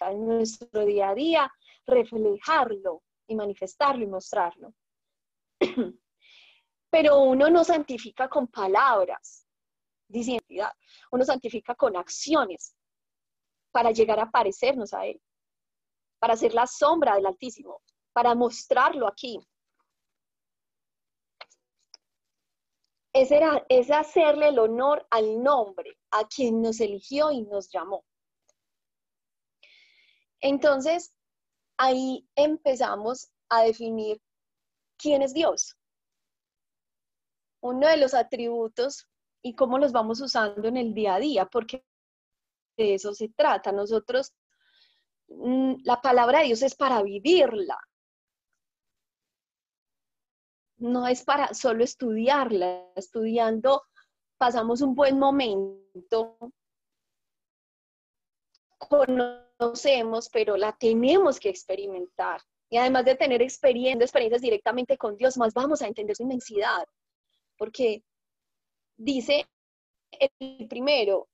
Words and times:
en 0.00 0.26
nuestro 0.26 0.84
día 0.84 1.10
a 1.10 1.14
día 1.14 1.52
reflejarlo 1.86 3.02
y 3.26 3.34
manifestarlo 3.34 4.04
y 4.04 4.08
mostrarlo. 4.08 4.72
Pero 6.90 7.18
uno 7.18 7.50
no 7.50 7.64
santifica 7.64 8.28
con 8.28 8.46
palabras, 8.48 9.46
dice 10.08 10.32
identidad, 10.32 10.72
uno 11.10 11.24
santifica 11.24 11.74
con 11.74 11.96
acciones 11.96 12.74
para 13.70 13.90
llegar 13.90 14.20
a 14.20 14.30
parecernos 14.30 14.94
a 14.94 15.06
Él, 15.06 15.20
para 16.18 16.36
ser 16.36 16.54
la 16.54 16.66
sombra 16.66 17.16
del 17.16 17.26
Altísimo, 17.26 17.82
para 18.12 18.34
mostrarlo 18.34 19.06
aquí. 19.06 19.38
Es, 23.12 23.30
es 23.68 23.90
hacerle 23.90 24.48
el 24.48 24.58
honor 24.58 25.06
al 25.10 25.42
nombre, 25.42 25.98
a 26.10 26.26
quien 26.26 26.62
nos 26.62 26.80
eligió 26.80 27.30
y 27.30 27.42
nos 27.42 27.70
llamó. 27.70 28.04
Entonces, 30.46 31.12
ahí 31.76 32.24
empezamos 32.36 33.32
a 33.48 33.62
definir 33.62 34.22
quién 34.96 35.22
es 35.22 35.34
Dios. 35.34 35.76
Uno 37.60 37.88
de 37.88 37.96
los 37.96 38.14
atributos 38.14 39.08
y 39.42 39.56
cómo 39.56 39.76
los 39.76 39.90
vamos 39.90 40.20
usando 40.20 40.68
en 40.68 40.76
el 40.76 40.94
día 40.94 41.16
a 41.16 41.18
día, 41.18 41.46
porque 41.46 41.84
de 42.76 42.94
eso 42.94 43.12
se 43.12 43.28
trata. 43.30 43.72
Nosotros, 43.72 44.34
mm, 45.26 45.78
la 45.82 46.00
palabra 46.00 46.38
de 46.38 46.46
Dios 46.46 46.62
es 46.62 46.76
para 46.76 47.02
vivirla. 47.02 47.80
No 50.76 51.08
es 51.08 51.24
para 51.24 51.54
solo 51.54 51.82
estudiarla. 51.82 52.92
Estudiando 52.94 53.82
pasamos 54.38 54.80
un 54.80 54.94
buen 54.94 55.18
momento, 55.18 56.38
conocemos, 59.56 60.28
pero 60.28 60.56
la 60.56 60.76
tenemos 60.76 61.40
que 61.40 61.48
experimentar. 61.48 62.40
Y 62.68 62.76
además 62.78 63.04
de 63.04 63.14
tener 63.14 63.42
experiencias, 63.42 64.08
experiencias 64.08 64.42
directamente 64.42 64.98
con 64.98 65.16
Dios, 65.16 65.36
más 65.36 65.54
vamos 65.54 65.82
a 65.82 65.86
entender 65.86 66.16
su 66.16 66.24
inmensidad. 66.24 66.86
Porque 67.56 68.02
dice 68.96 69.46
el 70.10 70.68
primero, 70.68 71.28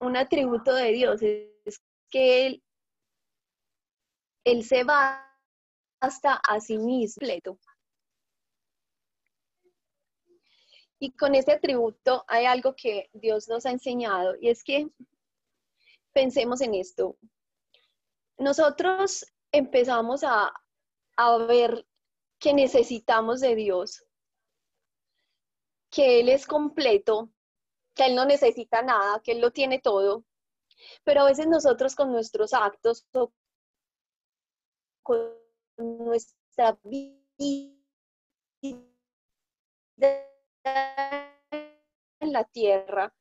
un 0.00 0.16
atributo 0.16 0.74
de 0.74 0.92
Dios 0.92 1.22
es 1.22 1.80
que 2.10 2.46
Él, 2.46 2.62
él 4.44 4.64
se 4.64 4.84
va 4.84 5.24
hasta 6.00 6.34
a 6.34 6.60
sí 6.60 6.78
mismo. 6.78 7.26
Y 11.00 11.12
con 11.12 11.34
este 11.34 11.52
atributo 11.52 12.24
hay 12.26 12.46
algo 12.46 12.74
que 12.74 13.08
Dios 13.12 13.48
nos 13.48 13.66
ha 13.66 13.70
enseñado 13.70 14.34
y 14.40 14.48
es 14.48 14.64
que 14.64 14.88
pensemos 16.18 16.60
en 16.62 16.74
esto. 16.74 17.16
Nosotros 18.38 19.24
empezamos 19.52 20.24
a, 20.24 20.52
ver 21.46 21.86
que 22.40 22.52
necesitamos 22.52 23.40
de 23.40 23.54
Dios, 23.54 24.04
que 25.90 26.18
Él 26.18 26.28
es 26.28 26.44
completo, 26.44 27.30
que 27.94 28.06
Él 28.06 28.16
no 28.16 28.24
necesita 28.24 28.82
nada, 28.82 29.20
que 29.22 29.30
Él 29.32 29.40
lo 29.40 29.52
tiene 29.52 29.78
todo. 29.80 30.24
Pero 31.04 31.20
a 31.20 31.24
veces 31.24 31.46
nosotros 31.46 31.94
con 31.94 32.10
nuestros 32.10 32.52
actos 32.52 33.06
con 35.04 35.38
nuestra 35.76 36.76
vida 36.82 37.20
en 38.62 38.92
la 42.20 42.44
tierra, 42.44 43.14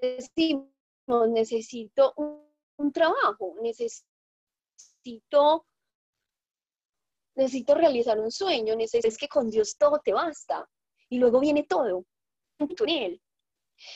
decimos, 0.00 0.68
necesito 1.28 2.14
un, 2.16 2.92
trabajo, 2.92 3.54
necesito, 3.62 4.06
necesito 7.34 7.74
realizar 7.74 8.18
un 8.18 8.30
sueño, 8.30 8.74
necesito, 8.74 9.08
es 9.08 9.18
que 9.18 9.28
con 9.28 9.50
Dios 9.50 9.76
todo 9.76 10.00
te 10.02 10.12
basta. 10.12 10.68
Y 11.08 11.18
luego 11.18 11.40
viene 11.40 11.64
todo 11.64 12.04
en 12.58 12.88
Él. 12.88 13.22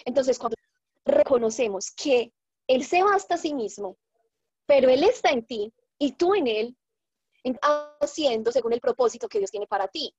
Entonces, 0.05 0.39
cuando 0.39 0.57
reconocemos 1.05 1.93
que 1.93 2.33
Él 2.67 2.85
se 2.85 3.03
basta 3.03 3.35
a 3.35 3.39
sí 3.39 3.55
mismo, 3.55 3.97
pero 4.67 4.89
Él 4.89 5.05
está 5.05 5.31
en 5.31 5.47
ti 5.47 5.73
y 5.99 6.13
tú 6.13 6.35
en 6.35 6.47
Él, 6.47 6.77
haciendo 8.01 8.51
según 8.51 8.73
el 8.73 8.81
propósito 8.81 9.29
que 9.29 9.39
Dios 9.39 9.51
tiene 9.51 9.67
para 9.67 9.89
ti. 9.89 10.15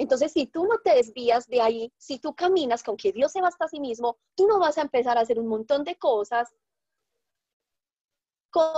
Entonces, 0.00 0.32
si 0.32 0.46
tú 0.46 0.64
no 0.64 0.78
te 0.78 0.94
desvías 0.94 1.46
de 1.46 1.60
ahí, 1.60 1.92
si 1.98 2.18
tú 2.18 2.34
caminas 2.34 2.82
con 2.82 2.96
que 2.96 3.12
Dios 3.12 3.32
se 3.32 3.42
basta 3.42 3.66
a 3.66 3.68
sí 3.68 3.80
mismo, 3.80 4.16
tú 4.34 4.46
no 4.46 4.58
vas 4.58 4.78
a 4.78 4.80
empezar 4.80 5.18
a 5.18 5.20
hacer 5.20 5.38
un 5.38 5.46
montón 5.46 5.84
de 5.84 5.96
cosas 5.96 6.48
con 8.50 8.72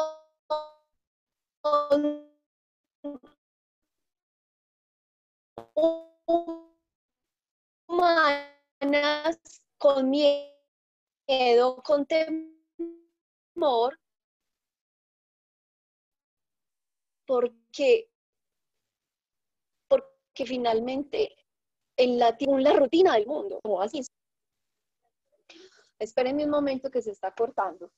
humanas, 7.86 9.38
con 9.78 10.10
miedo, 10.10 11.82
con 11.84 12.04
temor, 12.04 13.96
porque 17.24 18.11
que 20.34 20.46
finalmente 20.46 21.34
en 21.96 22.18
la, 22.18 22.36
rutina 22.74 23.14
del 23.14 23.26
mundo, 23.26 23.60
como 23.62 23.80
así. 23.80 24.02
Espérenme 25.98 26.44
un 26.44 26.50
momento 26.50 26.90
que 26.90 27.02
se 27.02 27.12
está 27.12 27.32
cortando. 27.32 27.90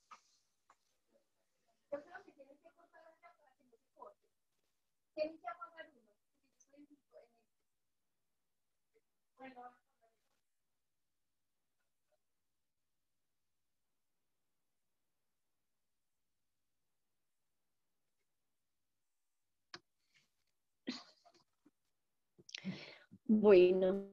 Bueno, 23.26 24.06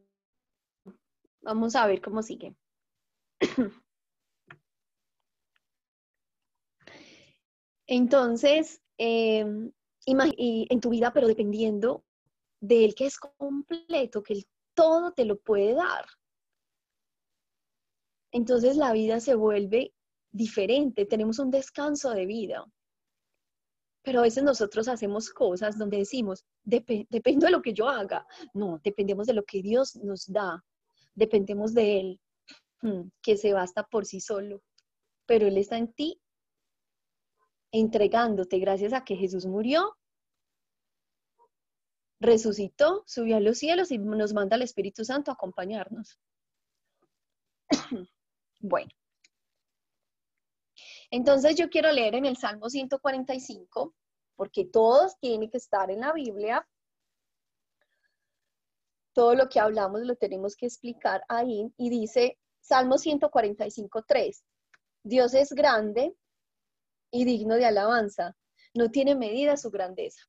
vamos 1.41 1.75
a 1.75 1.85
ver 1.87 2.01
cómo 2.01 2.23
sigue. 2.23 2.55
Entonces, 7.87 8.81
em, 8.97 9.71
en 10.05 10.79
tu 10.79 10.89
vida, 10.89 11.11
pero 11.13 11.27
dependiendo 11.27 12.05
del 12.61 12.95
que 12.95 13.07
es 13.07 13.19
completo, 13.19 14.23
que 14.23 14.33
el 14.33 14.47
todo 14.73 15.11
te 15.11 15.25
lo 15.25 15.37
puede 15.37 15.73
dar. 15.73 16.05
Entonces 18.31 18.77
la 18.77 18.93
vida 18.93 19.19
se 19.19 19.35
vuelve 19.35 19.93
diferente, 20.31 21.05
tenemos 21.05 21.39
un 21.39 21.51
descanso 21.51 22.11
de 22.11 22.25
vida. 22.25 22.65
Pero 24.03 24.19
a 24.19 24.23
veces 24.23 24.43
nosotros 24.43 24.87
hacemos 24.87 25.29
cosas 25.29 25.77
donde 25.77 25.97
decimos, 25.97 26.45
depende 26.63 27.45
de 27.45 27.51
lo 27.51 27.61
que 27.61 27.73
yo 27.73 27.87
haga. 27.87 28.25
No, 28.53 28.79
dependemos 28.83 29.27
de 29.27 29.33
lo 29.33 29.43
que 29.43 29.61
Dios 29.61 29.95
nos 29.97 30.25
da. 30.31 30.63
Dependemos 31.13 31.73
de 31.73 31.99
Él, 31.99 32.21
mm, 32.81 33.09
que 33.21 33.37
se 33.37 33.53
basta 33.53 33.83
por 33.83 34.05
sí 34.05 34.19
solo. 34.19 34.61
Pero 35.27 35.47
Él 35.47 35.57
está 35.57 35.77
en 35.77 35.93
ti, 35.93 36.19
entregándote 37.71 38.59
gracias 38.59 38.93
a 38.93 39.03
que 39.03 39.15
Jesús 39.15 39.45
murió, 39.45 39.95
resucitó, 42.19 43.03
subió 43.07 43.37
a 43.37 43.39
los 43.39 43.57
cielos 43.57 43.91
y 43.91 43.97
nos 43.97 44.33
manda 44.33 44.55
al 44.55 44.61
Espíritu 44.61 45.03
Santo 45.05 45.31
a 45.31 45.33
acompañarnos. 45.35 46.19
bueno. 48.59 48.91
Entonces 51.11 51.57
yo 51.57 51.69
quiero 51.69 51.91
leer 51.91 52.15
en 52.15 52.25
el 52.25 52.37
Salmo 52.37 52.69
145, 52.69 53.93
porque 54.37 54.65
todos 54.65 55.19
tienen 55.19 55.49
que 55.49 55.57
estar 55.57 55.91
en 55.91 55.99
la 55.99 56.13
Biblia. 56.13 56.67
Todo 59.13 59.35
lo 59.35 59.49
que 59.49 59.59
hablamos 59.59 60.01
lo 60.01 60.15
tenemos 60.15 60.55
que 60.55 60.67
explicar 60.67 61.23
ahí. 61.27 61.69
Y 61.77 61.89
dice 61.89 62.39
Salmo 62.61 62.97
145, 62.97 64.03
3. 64.07 64.43
Dios 65.03 65.33
es 65.33 65.51
grande 65.51 66.15
y 67.11 67.25
digno 67.25 67.55
de 67.55 67.65
alabanza. 67.65 68.37
No 68.73 68.89
tiene 68.89 69.15
medida 69.15 69.57
su 69.57 69.69
grandeza. 69.69 70.21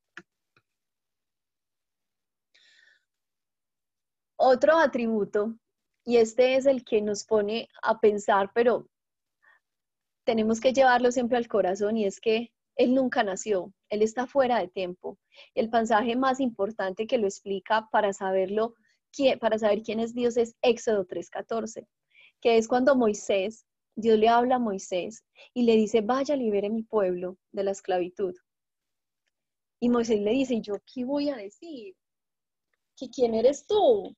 Otro 4.36 4.76
atributo, 4.78 5.54
y 6.04 6.16
este 6.16 6.56
es 6.56 6.66
el 6.66 6.84
que 6.84 7.00
nos 7.00 7.24
pone 7.24 7.68
a 7.80 8.00
pensar, 8.00 8.50
pero 8.52 8.88
tenemos 10.24 10.60
que 10.60 10.72
llevarlo 10.72 11.10
siempre 11.10 11.36
al 11.36 11.48
corazón 11.48 11.96
y 11.96 12.06
es 12.06 12.20
que 12.20 12.52
Él 12.76 12.94
nunca 12.94 13.22
nació, 13.22 13.72
Él 13.90 14.02
está 14.02 14.26
fuera 14.26 14.58
de 14.58 14.68
tiempo. 14.68 15.18
El 15.54 15.70
pasaje 15.70 16.16
más 16.16 16.40
importante 16.40 17.06
que 17.06 17.18
lo 17.18 17.26
explica 17.26 17.88
para 17.90 18.12
saberlo, 18.12 18.74
para 19.40 19.58
saber 19.58 19.82
quién 19.82 20.00
es 20.00 20.14
Dios 20.14 20.36
es 20.36 20.56
Éxodo 20.62 21.06
3.14. 21.06 21.86
que 22.40 22.56
es 22.56 22.68
cuando 22.68 22.96
Moisés, 22.96 23.66
Dios 23.94 24.18
le 24.18 24.28
habla 24.28 24.56
a 24.56 24.58
Moisés 24.58 25.22
y 25.52 25.64
le 25.64 25.76
dice, 25.76 26.00
vaya, 26.00 26.34
libere 26.34 26.70
mi 26.70 26.82
pueblo 26.82 27.36
de 27.52 27.64
la 27.64 27.72
esclavitud. 27.72 28.34
Y 29.80 29.88
Moisés 29.88 30.20
le 30.20 30.30
dice, 30.30 30.60
¿yo 30.60 30.74
qué 30.92 31.04
voy 31.04 31.28
a 31.28 31.36
decir? 31.36 31.94
¿Que 32.96 33.10
quién 33.10 33.34
eres 33.34 33.66
tú? 33.66 34.16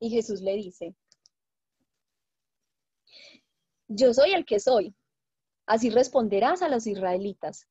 Y 0.00 0.10
Jesús 0.10 0.40
le 0.42 0.54
dice, 0.56 0.94
yo 3.90 4.14
soy 4.14 4.32
el 4.32 4.46
que 4.46 4.60
soy. 4.60 4.94
Así 5.66 5.90
responderás 5.90 6.62
a 6.62 6.68
los 6.68 6.86
israelitas. 6.86 7.66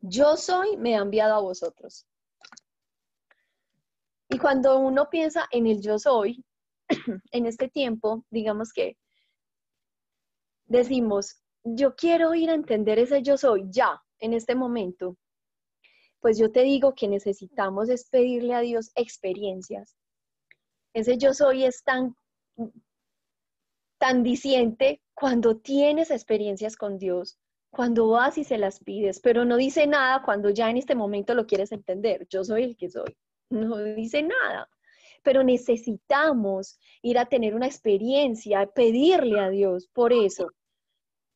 Yo 0.00 0.36
soy, 0.36 0.76
me 0.76 0.96
ha 0.96 1.00
enviado 1.00 1.34
a 1.34 1.40
vosotros. 1.40 2.06
Y 4.28 4.38
cuando 4.38 4.78
uno 4.78 5.10
piensa 5.10 5.46
en 5.50 5.66
el 5.66 5.80
yo 5.80 5.98
soy, 5.98 6.44
en 7.32 7.46
este 7.46 7.68
tiempo, 7.68 8.24
digamos 8.30 8.72
que 8.72 8.96
decimos, 10.66 11.42
yo 11.64 11.96
quiero 11.96 12.34
ir 12.34 12.50
a 12.50 12.54
entender 12.54 12.98
ese 12.98 13.22
yo 13.22 13.36
soy 13.36 13.64
ya, 13.70 14.00
en 14.20 14.32
este 14.32 14.54
momento, 14.54 15.16
pues 16.20 16.38
yo 16.38 16.52
te 16.52 16.62
digo 16.62 16.94
que 16.94 17.08
necesitamos 17.08 17.88
es 17.88 18.08
pedirle 18.08 18.54
a 18.54 18.60
Dios 18.60 18.90
experiencias. 18.94 19.96
Ese 20.92 21.18
yo 21.18 21.34
soy 21.34 21.64
es 21.64 21.82
tan, 21.82 22.14
tan 23.98 24.22
diciente 24.22 25.02
cuando 25.14 25.56
tienes 25.58 26.10
experiencias 26.10 26.76
con 26.76 26.98
Dios, 26.98 27.38
cuando 27.70 28.08
vas 28.08 28.38
y 28.38 28.44
se 28.44 28.58
las 28.58 28.80
pides, 28.80 29.20
pero 29.20 29.44
no 29.44 29.56
dice 29.56 29.86
nada 29.86 30.22
cuando 30.22 30.50
ya 30.50 30.70
en 30.70 30.76
este 30.76 30.94
momento 30.94 31.34
lo 31.34 31.46
quieres 31.46 31.72
entender. 31.72 32.26
Yo 32.30 32.44
soy 32.44 32.62
el 32.64 32.76
que 32.76 32.88
soy. 32.88 33.16
No 33.50 33.76
dice 33.78 34.22
nada 34.22 34.68
pero 35.22 35.42
necesitamos 35.42 36.78
ir 37.02 37.18
a 37.18 37.26
tener 37.26 37.54
una 37.54 37.66
experiencia, 37.66 38.66
pedirle 38.66 39.40
a 39.40 39.50
Dios 39.50 39.86
por 39.92 40.12
eso, 40.12 40.48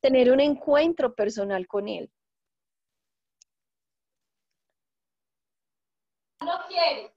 tener 0.01 0.33
un 0.33 0.41
encuentro 0.41 1.15
personal 1.15 1.67
con 1.67 1.89
Él. 1.89 2.11
No. 6.41 7.12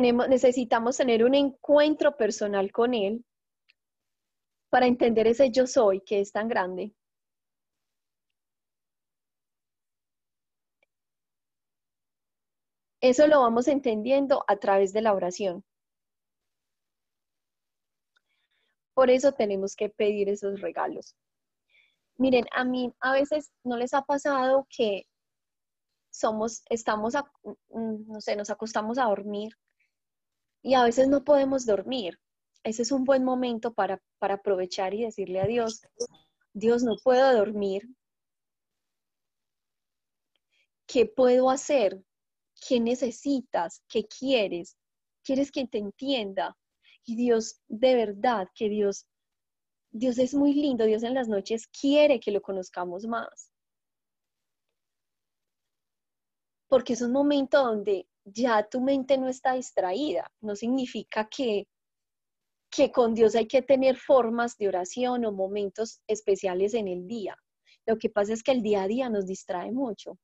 Necesitamos 0.00 0.96
tener 0.96 1.24
un 1.24 1.34
encuentro 1.34 2.16
personal 2.16 2.72
con 2.72 2.94
Él 2.94 3.24
para 4.70 4.86
entender 4.86 5.26
ese 5.26 5.50
yo 5.50 5.66
soy 5.66 6.00
que 6.00 6.20
es 6.20 6.32
tan 6.32 6.48
grande. 6.48 6.92
Eso 13.00 13.26
lo 13.26 13.40
vamos 13.40 13.68
entendiendo 13.68 14.44
a 14.48 14.56
través 14.56 14.92
de 14.92 15.02
la 15.02 15.12
oración. 15.12 15.62
Por 18.94 19.10
eso 19.10 19.32
tenemos 19.32 19.76
que 19.76 19.90
pedir 19.90 20.28
esos 20.28 20.60
regalos. 20.60 21.14
Miren, 22.16 22.46
a 22.52 22.64
mí 22.64 22.92
a 23.00 23.12
veces 23.12 23.52
no 23.62 23.76
les 23.76 23.92
ha 23.92 24.02
pasado 24.02 24.66
que 24.70 25.06
somos, 26.10 26.62
estamos, 26.70 27.14
mm, 27.44 28.12
no 28.12 28.20
sé, 28.20 28.36
nos 28.36 28.50
acostamos 28.50 28.98
a 28.98 29.04
dormir 29.04 29.52
y 30.64 30.74
a 30.74 30.82
veces 30.82 31.08
no 31.08 31.22
podemos 31.22 31.66
dormir. 31.66 32.18
Ese 32.64 32.82
es 32.82 32.90
un 32.90 33.04
buen 33.04 33.22
momento 33.22 33.74
para, 33.74 34.00
para 34.18 34.36
aprovechar 34.36 34.94
y 34.94 35.02
decirle 35.02 35.40
a 35.40 35.46
Dios, 35.46 35.82
Dios, 36.54 36.82
no 36.82 36.96
puedo 37.04 37.36
dormir. 37.36 37.82
¿Qué 40.86 41.04
puedo 41.04 41.50
hacer? 41.50 42.02
¿Qué 42.66 42.80
necesitas? 42.80 43.82
¿Qué 43.88 44.06
quieres? 44.06 44.78
¿Quieres 45.22 45.52
que 45.52 45.66
te 45.66 45.78
entienda? 45.78 46.56
Y 47.04 47.14
Dios, 47.14 47.60
de 47.68 47.94
verdad, 47.94 48.48
que 48.54 48.70
Dios, 48.70 49.06
Dios 49.90 50.18
es 50.18 50.32
muy 50.32 50.54
lindo, 50.54 50.86
Dios 50.86 51.02
en 51.02 51.12
las 51.12 51.28
noches 51.28 51.66
quiere 51.66 52.20
que 52.20 52.30
lo 52.30 52.40
conozcamos 52.40 53.06
más. 53.06 53.50
Porque 56.68 56.94
es 56.94 57.02
un 57.02 57.12
momento 57.12 57.62
donde 57.62 58.06
ya 58.24 58.66
tu 58.68 58.80
mente 58.80 59.18
no 59.18 59.28
está 59.28 59.54
distraída. 59.54 60.30
No 60.40 60.56
significa 60.56 61.28
que, 61.28 61.66
que 62.70 62.90
con 62.90 63.14
Dios 63.14 63.34
hay 63.34 63.46
que 63.46 63.62
tener 63.62 63.96
formas 63.96 64.56
de 64.58 64.68
oración 64.68 65.24
o 65.24 65.32
momentos 65.32 66.00
especiales 66.06 66.74
en 66.74 66.88
el 66.88 67.06
día. 67.06 67.36
Lo 67.86 67.98
que 67.98 68.10
pasa 68.10 68.32
es 68.32 68.42
que 68.42 68.52
el 68.52 68.62
día 68.62 68.82
a 68.82 68.88
día 68.88 69.08
nos 69.10 69.26
distrae 69.26 69.70
mucho. 69.72 70.18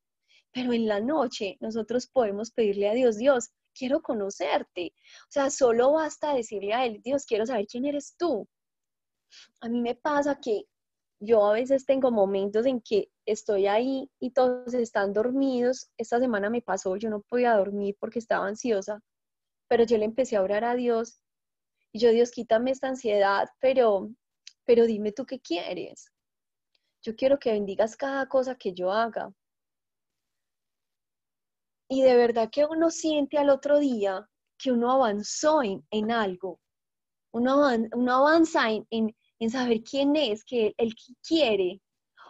Pero 0.53 0.73
en 0.73 0.87
la 0.87 1.01
noche 1.01 1.57
nosotros 1.61 2.09
podemos 2.09 2.51
pedirle 2.51 2.89
a 2.89 2.95
Dios, 2.95 3.17
Dios, 3.17 3.51
quiero 3.75 4.03
conocerte. 4.03 4.95
O 5.29 5.31
sea, 5.31 5.51
solo 5.51 5.93
basta 5.93 6.35
decirle 6.35 6.75
a 6.75 6.87
Él, 6.87 7.01
Dios, 7.03 7.25
quiero 7.25 7.47
saber 7.47 7.67
quién 7.67 7.85
eres 7.85 8.17
tú. 8.17 8.49
A 9.61 9.69
mí 9.69 9.81
me 9.81 9.95
pasa 9.95 10.41
que 10.41 10.65
yo 11.21 11.45
a 11.45 11.53
veces 11.53 11.85
tengo 11.85 12.11
momentos 12.11 12.67
en 12.67 12.81
que 12.81 13.11
estoy 13.27 13.67
ahí 13.67 14.11
y 14.19 14.31
todos 14.31 14.73
están 14.75 15.13
dormidos. 15.13 15.91
Esta 15.99 16.19
semana 16.19 16.51
me 16.51 16.63
pasó, 16.63 16.97
yo 16.97 17.11
no 17.11 17.21
podía 17.21 17.55
dormir 17.55 17.97
porque 18.01 18.19
estaba 18.19 18.47
ansiosa, 18.47 19.01
pero 19.69 19.85
yo 19.85 19.99
le 19.99 20.07
empecé 20.07 20.37
a 20.37 20.43
orar 20.43 20.65
a 20.65 20.75
Dios 20.75 21.21
y 21.93 22.01
yo, 22.01 22.11
Dios, 22.11 22.31
quítame 22.31 22.71
esta 22.71 22.89
ansiedad, 22.89 23.49
pero, 23.61 24.11
pero 24.65 24.87
dime 24.87 25.13
tú 25.13 25.27
qué 25.27 25.41
quieres. 25.41 26.11
Yo 27.03 27.15
quiero 27.17 27.39
que 27.39 27.53
bendigas 27.53 27.97
cada 27.97 28.27
cosa 28.29 28.55
que 28.55 28.73
yo 28.73 28.91
haga 28.91 29.33
y 31.89 32.03
de 32.03 32.17
verdad 32.17 32.49
que 32.51 32.65
uno 32.65 32.91
siente 32.91 33.37
al 33.37 33.51
otro 33.51 33.81
día 33.81 34.27
que 34.57 34.71
uno 34.71 34.93
avanzó 34.93 35.61
en, 35.63 36.11
algo, 36.13 36.61
uno, 37.33 37.69
uno 37.93 38.15
avanza 38.15 38.71
en, 38.71 38.87
en, 38.91 39.17
saber 39.49 39.83
quién 39.83 40.15
es, 40.17 40.45
que 40.45 40.75
el 40.77 40.95
que 40.95 41.15
quiere, 41.27 41.81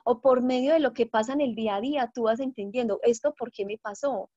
o 0.04 0.20
por 0.20 0.42
medio 0.42 0.72
de 0.72 0.78
lo 0.78 0.92
que 0.92 1.06
pasa 1.06 1.32
en 1.32 1.40
el 1.40 1.56
día 1.56 1.76
a 1.76 1.80
día, 1.80 2.10
tú 2.14 2.22
vas 2.24 2.38
entendiendo 2.38 3.00
esto 3.02 3.34
por 3.36 3.50
qué 3.50 3.64
me 3.64 3.78
pasó. 3.78 4.30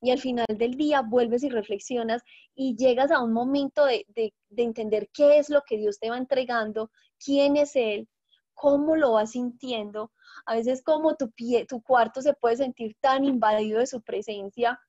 Y 0.00 0.10
al 0.10 0.18
final 0.18 0.46
del 0.48 0.76
día 0.76 1.02
vuelves 1.02 1.42
y 1.42 1.50
reflexionas 1.50 2.22
y 2.54 2.76
llegas 2.76 3.10
a 3.10 3.20
un 3.20 3.32
momento 3.32 3.84
de, 3.84 4.06
de, 4.08 4.32
de 4.48 4.62
entender 4.62 5.10
qué 5.12 5.38
es 5.38 5.50
lo 5.50 5.60
que 5.66 5.76
Dios 5.76 5.98
te 5.98 6.08
va 6.08 6.16
entregando, 6.16 6.90
quién 7.18 7.56
es 7.56 7.76
Él, 7.76 8.08
cómo 8.54 8.96
lo 8.96 9.12
vas 9.12 9.32
sintiendo, 9.32 10.12
a 10.46 10.54
veces 10.54 10.82
como 10.82 11.16
tu, 11.16 11.30
pie, 11.32 11.66
tu 11.66 11.82
cuarto 11.82 12.22
se 12.22 12.34
puede 12.34 12.56
sentir 12.56 12.96
tan 13.00 13.24
invadido 13.24 13.80
de 13.80 13.86
su 13.86 14.02
presencia 14.02 14.80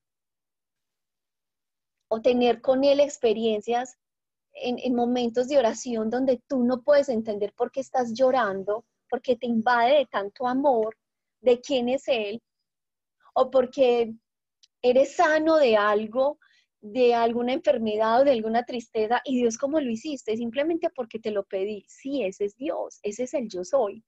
o 2.08 2.22
tener 2.22 2.62
con 2.62 2.84
él 2.84 3.00
experiencias 3.00 3.98
en, 4.56 4.80
en, 4.80 4.96
momentos 4.96 5.48
de 5.48 5.58
oración 5.58 6.10
donde 6.10 6.42
tú 6.48 6.64
no 6.64 6.82
puedes 6.82 7.10
entender 7.10 7.54
por 7.54 7.72
qué 7.72 7.82
estás 7.82 8.14
llorando, 8.14 8.86
porque 9.10 9.36
te 9.36 9.48
invade 9.48 10.00
de 10.00 10.06
tanto 10.08 10.48
amor 10.48 10.98
de 11.42 11.62
quién 11.62 11.90
es 11.90 12.08
él, 12.08 12.42
o 13.34 13.52
porque 13.52 14.14
eres 14.82 15.16
sano 15.16 15.58
de 15.58 15.78
algo, 15.78 16.40
de 16.82 17.14
alguna 17.14 17.54
enfermedad 17.54 18.22
o 18.22 18.24
de 18.24 18.32
alguna 18.32 18.64
tristeza, 18.64 19.22
y 19.26 19.38
Dios, 19.40 19.58
¿cómo 19.58 19.80
lo 19.80 19.90
hiciste? 19.90 20.38
Simplemente 20.38 20.90
porque 20.96 21.20
te 21.20 21.32
lo 21.32 21.44
pedí. 21.44 21.86
Sí, 21.88 22.24
ese 22.24 22.46
es 22.46 22.56
Dios, 22.56 23.00
ese 23.04 23.24
es 23.24 23.34
el 23.34 23.50
yo 23.50 23.64
soy 23.64 24.04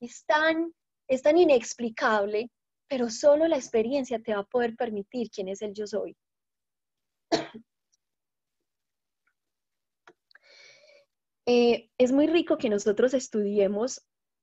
es 0.00 0.24
tan, 0.26 0.72
es 1.08 1.22
tan 1.22 1.38
inexplicable, 1.38 2.50
pero 2.88 3.10
solo 3.10 3.46
la 3.48 3.56
experiencia 3.56 4.20
te 4.20 4.34
va 4.34 4.40
a 4.40 4.44
poder 4.44 4.76
permitir 4.76 5.30
quién 5.30 5.48
es 5.48 5.62
el 5.62 5.74
yo 5.74 5.86
soy. 5.86 6.16
Eh, 11.50 11.88
es 11.96 12.12
muy 12.12 12.26
rico 12.26 12.58
que 12.58 12.68
nosotros 12.68 13.14
estudiemos 13.14 14.02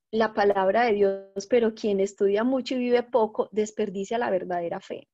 la 0.09 0.33
palabra 0.33 0.85
de 0.85 0.93
Dios, 0.93 1.45
pero 1.47 1.75
quien 1.75 1.99
estudia 1.99 2.43
mucho 2.43 2.73
y 2.73 2.79
vive 2.79 3.03
poco 3.03 3.47
desperdicia 3.51 4.17
la 4.17 4.31
verdadera 4.31 4.79
fe. 4.79 5.07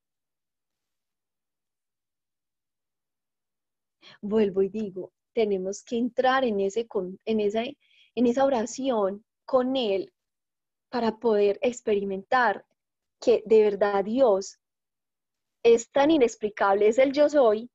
Vuelvo 4.21 4.61
y 4.61 4.69
digo, 4.69 5.11
tenemos 5.33 5.83
que 5.83 5.97
entrar 5.97 6.45
en, 6.45 6.61
ese, 6.61 6.87
en, 7.25 7.39
esa, 7.41 7.63
en 7.65 8.25
esa 8.25 8.45
oración 8.45 9.25
con 9.43 9.75
Él 9.75 10.13
para 10.89 11.17
poder 11.17 11.59
experimentar 11.61 12.65
que 13.19 13.43
de 13.45 13.63
verdad 13.63 14.05
Dios 14.05 14.59
es 15.61 15.91
tan 15.91 16.09
inexplicable, 16.09 16.87
es 16.87 16.99
el 16.99 17.11
yo 17.11 17.27
soy, 17.27 17.69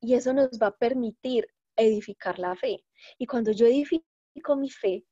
y 0.00 0.14
eso 0.14 0.32
nos 0.32 0.52
va 0.52 0.68
a 0.68 0.76
permitir 0.78 1.48
edificar 1.76 2.38
la 2.38 2.56
fe. 2.56 2.82
Y 3.18 3.26
cuando 3.26 3.52
yo 3.52 3.66
edifico 3.66 4.56
mi 4.56 4.70
fe, 4.70 5.04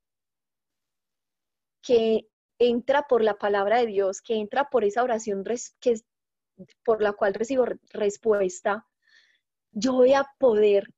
que 1.82 2.28
entra 2.58 3.06
por 3.08 3.22
la 3.22 3.38
palabra 3.38 3.78
de 3.78 3.86
Dios, 3.86 4.20
que 4.20 4.34
entra 4.34 4.68
por 4.68 4.84
esa 4.84 5.02
oración 5.02 5.44
que 5.80 5.94
por 6.84 7.02
la 7.02 7.14
cual 7.14 7.32
recibo 7.34 7.64
respuesta, 7.92 8.86
yo 9.72 9.94
voy 9.94 10.12
a 10.12 10.26
poder 10.38 10.92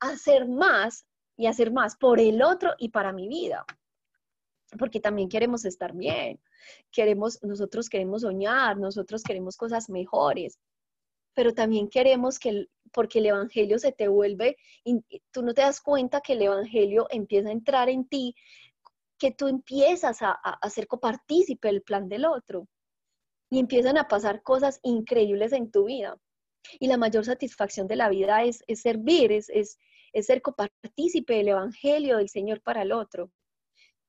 hacer 0.00 0.48
más 0.48 1.06
y 1.36 1.46
hacer 1.46 1.72
más 1.72 1.96
por 1.96 2.20
el 2.20 2.42
otro 2.42 2.74
y 2.78 2.90
para 2.90 3.12
mi 3.12 3.28
vida. 3.28 3.64
porque 4.78 5.00
también 5.00 5.28
queremos 5.28 5.66
estar 5.66 5.92
bien, 5.94 6.40
queremos, 6.90 7.42
nosotros 7.42 7.90
queremos 7.90 8.22
soñar, 8.22 8.78
nosotros 8.78 9.22
queremos 9.22 9.54
cosas 9.56 9.90
mejores, 9.90 10.58
pero 11.34 11.52
también 11.52 11.88
queremos 11.88 12.38
que, 12.38 12.68
porque 12.92 13.18
el 13.18 13.26
Evangelio 13.26 13.78
se 13.78 13.92
te 13.92 14.08
vuelve, 14.08 14.56
tú 15.30 15.42
no 15.42 15.54
te 15.54 15.62
das 15.62 15.80
cuenta 15.80 16.20
que 16.20 16.34
el 16.34 16.42
Evangelio 16.42 17.06
empieza 17.10 17.48
a 17.48 17.52
entrar 17.52 17.88
en 17.88 18.06
ti, 18.06 18.34
que 19.18 19.30
tú 19.30 19.48
empiezas 19.48 20.22
a, 20.22 20.32
a, 20.32 20.70
ser 20.70 20.86
copartícipe 20.86 21.68
del 21.68 21.82
plan 21.82 22.08
del 22.08 22.24
otro 22.24 22.66
y 23.50 23.58
empiezan 23.58 23.96
a 23.98 24.08
pasar 24.08 24.42
cosas 24.42 24.80
increíbles 24.82 25.52
en 25.52 25.70
tu 25.70 25.84
vida. 25.84 26.16
Y 26.80 26.86
la 26.86 26.96
mayor 26.96 27.24
satisfacción 27.24 27.86
de 27.86 27.96
la 27.96 28.08
vida 28.08 28.44
es, 28.44 28.64
servir, 28.74 29.32
es, 29.32 29.48
es, 29.50 29.78
es 30.12 30.26
ser 30.26 30.42
copartícipe 30.42 31.34
del 31.34 31.48
Evangelio 31.48 32.18
del 32.18 32.28
Señor 32.28 32.60
para 32.62 32.82
el 32.82 32.92
otro 32.92 33.30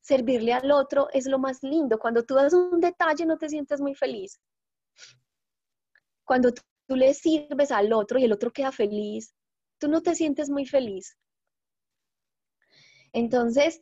servirle 0.04 0.52
al 0.54 0.70
otro 0.72 1.08
es 1.13 1.25
lo 1.25 1.40
más 1.40 1.63
lindo. 1.63 1.98
Cuando 1.98 2.24
tú 2.24 2.36
das 2.36 2.54
un 2.54 2.80
detalle 2.80 3.25
no 3.25 3.38
te 3.38 3.50
sientes 3.50 3.80
muy 3.82 3.96
feliz. 3.96 4.40
Cuando 6.25 6.54
tú 6.54 6.62
le 6.88 7.13
sirves 7.13 7.72
al 7.72 7.94
otro 7.94 8.20
y 8.20 8.25
el 8.25 8.32
otro 8.32 8.52
queda 8.52 8.72
feliz, 8.72 9.34
tú 9.78 9.88
no 9.88 10.02
te 10.02 10.16
sientes 10.16 10.50
muy 10.50 10.66
feliz. 10.66 11.18
Entonces, 13.13 13.82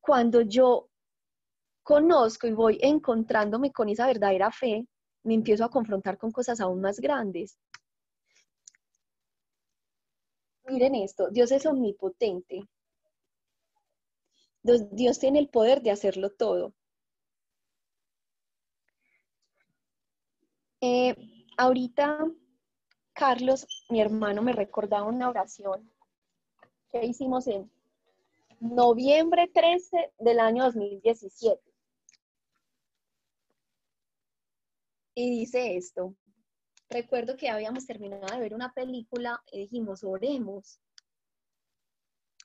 cuando 0.00 0.40
yo 0.42 0.88
conozco 1.82 2.46
y 2.46 2.52
voy 2.52 2.78
encontrándome 2.82 3.72
con 3.72 3.88
esa 3.88 4.06
verdadera 4.06 4.50
fe, 4.50 4.86
me 5.24 5.34
empiezo 5.34 5.64
a 5.64 5.70
confrontar 5.70 6.18
con 6.18 6.30
cosas 6.30 6.60
aún 6.60 6.80
más 6.80 7.00
grandes. 7.00 7.58
Miren 10.66 10.94
esto, 10.96 11.30
Dios 11.30 11.50
es 11.50 11.64
omnipotente. 11.66 12.68
Dios 14.62 15.18
tiene 15.18 15.38
el 15.38 15.48
poder 15.48 15.82
de 15.82 15.90
hacerlo 15.90 16.30
todo. 16.30 16.74
Eh, 20.80 21.14
ahorita, 21.58 22.24
Carlos, 23.12 23.66
mi 23.90 24.00
hermano, 24.00 24.42
me 24.42 24.52
recordaba 24.52 25.04
una 25.06 25.28
oración 25.28 25.90
que 26.88 27.04
hicimos 27.04 27.46
en 27.48 27.70
noviembre 28.60 29.50
13 29.52 30.14
del 30.18 30.40
año 30.40 30.64
2017. 30.64 31.60
Y 35.14 35.30
dice 35.40 35.76
esto. 35.76 36.14
Recuerdo 36.88 37.36
que 37.36 37.50
habíamos 37.50 37.86
terminado 37.86 38.34
de 38.34 38.40
ver 38.40 38.54
una 38.54 38.72
película 38.72 39.42
y 39.52 39.62
dijimos, 39.62 40.04
oremos. 40.04 40.80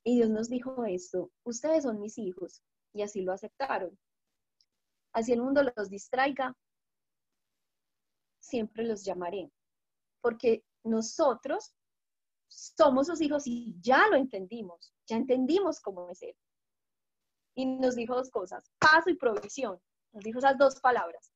Y 0.04 0.16
Dios 0.18 0.30
nos 0.30 0.50
dijo 0.50 0.84
esto, 0.86 1.32
ustedes 1.44 1.84
son 1.84 2.02
mis 2.02 2.18
hijos, 2.18 2.62
y 2.94 3.04
así 3.04 3.22
lo 3.22 3.32
aceptaron. 3.32 3.98
Así 5.14 5.32
el 5.32 5.42
mundo 5.42 5.62
los 5.64 5.90
distraiga, 5.90 6.58
siempre 8.44 8.84
los 8.84 9.04
llamaré, 9.06 9.50
porque 10.22 10.64
nosotros 10.84 11.74
somos 12.48 13.08
sus 13.08 13.22
hijos 13.22 13.48
y 13.48 13.76
ya 13.80 14.08
lo 14.10 14.16
entendimos, 14.16 14.94
ya 15.08 15.16
entendimos 15.16 15.80
cómo 15.80 16.10
es 16.10 16.22
Él. 16.22 16.36
Y 17.56 17.66
nos 17.66 17.96
dijo 17.96 18.16
dos 18.16 18.30
cosas, 18.30 18.70
paso 18.80 19.10
y 19.10 19.16
provisión. 19.16 19.80
Nos 20.12 20.24
dijo 20.24 20.40
esas 20.40 20.58
dos 20.58 20.80
palabras. 20.80 21.32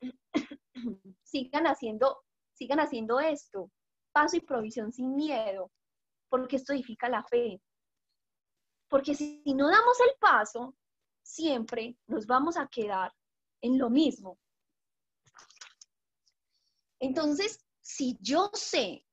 sigan 1.22 1.66
haciendo, 1.66 2.22
sigan 2.52 2.80
haciendo 2.80 3.20
esto, 3.20 3.70
paso 4.12 4.36
y 4.36 4.40
provisión 4.40 4.92
sin 4.92 5.14
miedo, 5.14 5.70
porque 6.28 6.56
esto 6.56 6.72
edifica 6.72 7.08
la 7.08 7.24
fe. 7.24 7.60
Porque 8.88 9.14
si, 9.14 9.42
no 9.54 9.68
damos 9.68 9.98
el 10.00 10.14
paso, 10.20 10.76
siempre 11.22 11.96
nos 12.06 12.26
vamos 12.26 12.56
a 12.56 12.68
quedar 12.68 13.12
en 13.62 13.78
lo 13.78 13.90
mismo. 13.90 14.38
Entonces, 17.00 17.64
si 17.80 18.16
yo 18.20 18.50
sé 18.54 19.04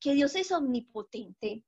que 0.00 0.12
Dios 0.12 0.34
es 0.34 0.52
omnipotente, 0.52 1.64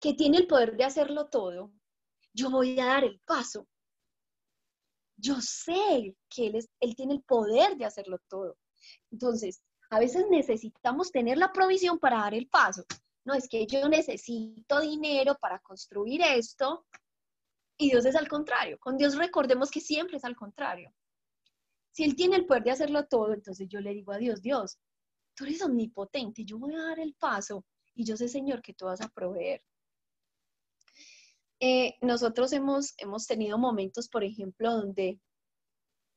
que 0.00 0.14
tiene 0.14 0.38
el 0.38 0.46
poder 0.46 0.76
de 0.76 0.84
hacerlo 0.84 1.28
todo, 1.28 1.72
yo 2.34 2.50
voy 2.50 2.78
a 2.80 2.86
dar 2.86 3.04
el 3.04 3.20
paso. 3.20 3.68
Yo 5.16 5.40
sé 5.40 6.16
que 6.28 6.48
Él, 6.48 6.56
es, 6.56 6.68
él 6.80 6.96
tiene 6.96 7.14
el 7.14 7.22
poder 7.22 7.76
de 7.76 7.84
hacerlo 7.84 8.18
todo. 8.28 8.58
Entonces, 9.10 9.62
a 9.90 10.00
veces 10.00 10.24
necesitamos 10.30 11.12
tener 11.12 11.38
la 11.38 11.52
provisión 11.52 11.98
para 11.98 12.18
dar 12.18 12.34
el 12.34 12.48
paso. 12.48 12.84
No 13.24 13.34
es 13.34 13.48
que 13.48 13.66
yo 13.66 13.88
necesito 13.88 14.80
dinero 14.80 15.36
para 15.40 15.60
construir 15.60 16.22
esto 16.22 16.86
y 17.76 17.90
Dios 17.90 18.04
es 18.06 18.16
al 18.16 18.28
contrario. 18.28 18.78
Con 18.80 18.96
Dios 18.96 19.16
recordemos 19.16 19.70
que 19.70 19.80
siempre 19.80 20.16
es 20.16 20.24
al 20.24 20.34
contrario. 20.34 20.92
Si 21.92 22.04
Él 22.04 22.16
tiene 22.16 22.36
el 22.36 22.46
poder 22.46 22.64
de 22.64 22.70
hacerlo 22.70 23.06
todo, 23.06 23.32
entonces 23.32 23.68
yo 23.68 23.80
le 23.80 23.92
digo 23.92 24.12
a 24.12 24.18
Dios, 24.18 24.40
Dios, 24.40 24.78
tú 25.34 25.44
eres 25.44 25.62
omnipotente, 25.62 26.44
yo 26.44 26.58
voy 26.58 26.74
a 26.74 26.82
dar 26.82 26.98
el 26.98 27.14
paso 27.14 27.64
y 27.94 28.04
yo 28.04 28.16
sé, 28.16 28.28
Señor, 28.28 28.62
que 28.62 28.74
tú 28.74 28.86
vas 28.86 29.00
a 29.00 29.08
proveer. 29.08 29.62
Eh, 31.60 31.96
nosotros 32.00 32.52
hemos, 32.52 32.94
hemos 32.98 33.26
tenido 33.26 33.58
momentos, 33.58 34.08
por 34.08 34.24
ejemplo, 34.24 34.72
donde, 34.72 35.20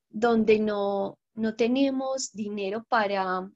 donde 0.10 0.60
no, 0.60 1.20
no 1.36 1.56
tenemos 1.56 2.32
dinero 2.32 2.84
para, 2.90 3.48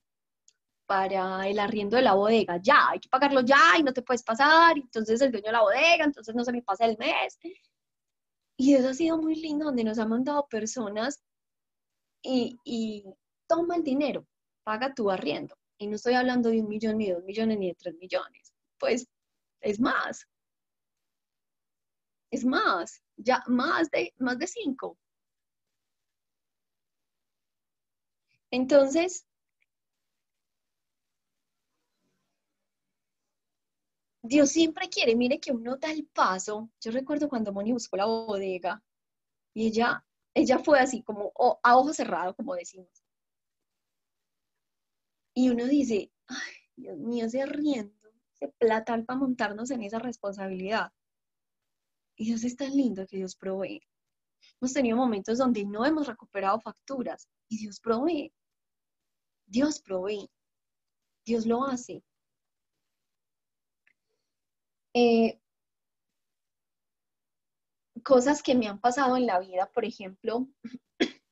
para 0.85 1.47
el 1.47 1.57
arriendo 1.57 1.95
de 1.95 2.03
la 2.03 2.13
bodega. 2.13 2.59
Ya, 2.61 2.89
hay 2.89 2.99
que 2.99 3.09
pagarlo 3.09 3.41
ya 3.41 3.77
y 3.79 3.83
no 3.83 3.93
te 3.93 4.01
puedes 4.01 4.23
pasar. 4.23 4.77
Entonces 4.77 5.21
el 5.21 5.31
dueño 5.31 5.47
de 5.47 5.51
la 5.53 5.61
bodega, 5.61 6.03
entonces 6.03 6.35
no 6.35 6.43
se 6.43 6.51
me 6.51 6.61
pasa 6.61 6.85
el 6.85 6.97
mes. 6.97 7.39
Y 8.57 8.75
eso 8.75 8.89
ha 8.89 8.93
sido 8.93 9.17
muy 9.17 9.35
lindo, 9.35 9.65
donde 9.65 9.85
nos 9.85 9.97
han 9.99 10.09
mandado 10.09 10.45
personas 10.47 11.23
y, 12.21 13.05
toma 13.47 13.75
el 13.77 13.83
dinero, 13.83 14.25
paga 14.63 14.93
tu 14.93 15.09
arriendo. 15.09 15.55
Y 15.77 15.87
no 15.87 15.95
estoy 15.95 16.13
hablando 16.13 16.49
de 16.49 16.61
un 16.61 16.69
millón, 16.69 16.97
ni 16.97 17.07
de 17.07 17.13
dos 17.13 17.23
millones, 17.23 17.57
ni 17.59 17.67
de 17.67 17.75
tres 17.75 17.95
millones. 17.95 18.53
Pues 18.77 19.07
es 19.61 19.79
más. 19.79 20.27
Es 22.31 22.45
más, 22.45 23.01
ya 23.17 23.43
más 23.47 23.89
de, 23.91 24.13
más 24.17 24.37
de 24.37 24.47
cinco. 24.47 24.97
Entonces, 28.51 29.25
Dios 34.21 34.49
siempre 34.51 34.89
quiere, 34.89 35.15
mire 35.15 35.39
que 35.39 35.51
uno 35.51 35.77
da 35.77 35.91
el 35.91 36.05
paso. 36.07 36.69
Yo 36.81 36.91
recuerdo 36.91 37.29
cuando 37.29 37.51
Moni 37.53 37.71
buscó 37.71 37.97
la 37.97 38.05
bodega 38.05 38.81
y 39.53 39.67
ella, 39.67 40.05
ella 40.33 40.59
fue 40.59 40.79
así 40.79 41.03
como 41.03 41.31
a 41.63 41.77
ojo 41.77 41.93
cerrado, 41.93 42.35
como 42.35 42.55
decimos. 42.55 43.03
Y 45.33 45.49
uno 45.49 45.65
dice, 45.65 46.11
ay, 46.27 46.53
Dios 46.75 46.97
mío, 46.97 47.29
se 47.29 47.45
riendo, 47.45 47.95
se 48.33 48.49
plata 48.49 49.01
para 49.05 49.19
montarnos 49.19 49.71
en 49.71 49.83
esa 49.83 49.99
responsabilidad. 49.99 50.91
Y 52.17 52.25
Dios 52.25 52.43
es 52.43 52.55
tan 52.55 52.75
lindo 52.75 53.05
que 53.07 53.17
Dios 53.17 53.35
provee. 53.35 53.81
Hemos 54.59 54.73
tenido 54.73 54.97
momentos 54.97 55.37
donde 55.37 55.63
no 55.65 55.85
hemos 55.85 56.07
recuperado 56.07 56.59
facturas 56.59 57.29
y 57.47 57.57
Dios 57.57 57.79
provee. 57.79 58.33
Dios 59.45 59.81
provee. 59.81 60.29
Dios 61.25 61.45
lo 61.45 61.63
hace. 61.63 62.03
Eh, 64.93 65.39
cosas 67.99 68.43
que 68.43 68.55
me 68.55 68.67
han 68.67 68.79
pasado 68.79 69.17
en 69.17 69.25
la 69.25 69.39
vida, 69.39 69.69
por 69.73 69.85
ejemplo, 69.85 70.47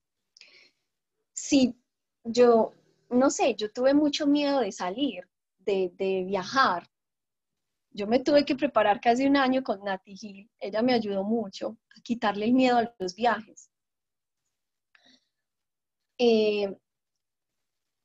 si 1.33 1.75
yo, 2.24 2.74
no 3.09 3.29
sé, 3.29 3.55
yo 3.55 3.71
tuve 3.71 3.93
mucho 3.93 4.27
miedo 4.27 4.59
de 4.59 4.71
salir, 4.71 5.27
de, 5.59 6.24
viajar. 6.25 6.88
Yo 7.91 8.07
me 8.07 8.19
tuve 8.19 8.45
que 8.45 8.55
preparar 8.55 9.01
casi 9.01 9.25
un 9.25 9.38
año 9.38 9.63
con 9.63 9.83
Nati 9.83 10.15
Gil. 10.15 10.50
Ella 10.59 10.81
me 10.81 10.93
ayudó 10.93 11.24
mucho 11.24 11.77
a 11.97 12.01
quitarle 12.01 12.45
el 12.45 12.53
miedo 12.53 12.77
a 12.77 12.95
los 13.00 13.15
viajes. 13.15 13.69
Eh, 16.19 16.74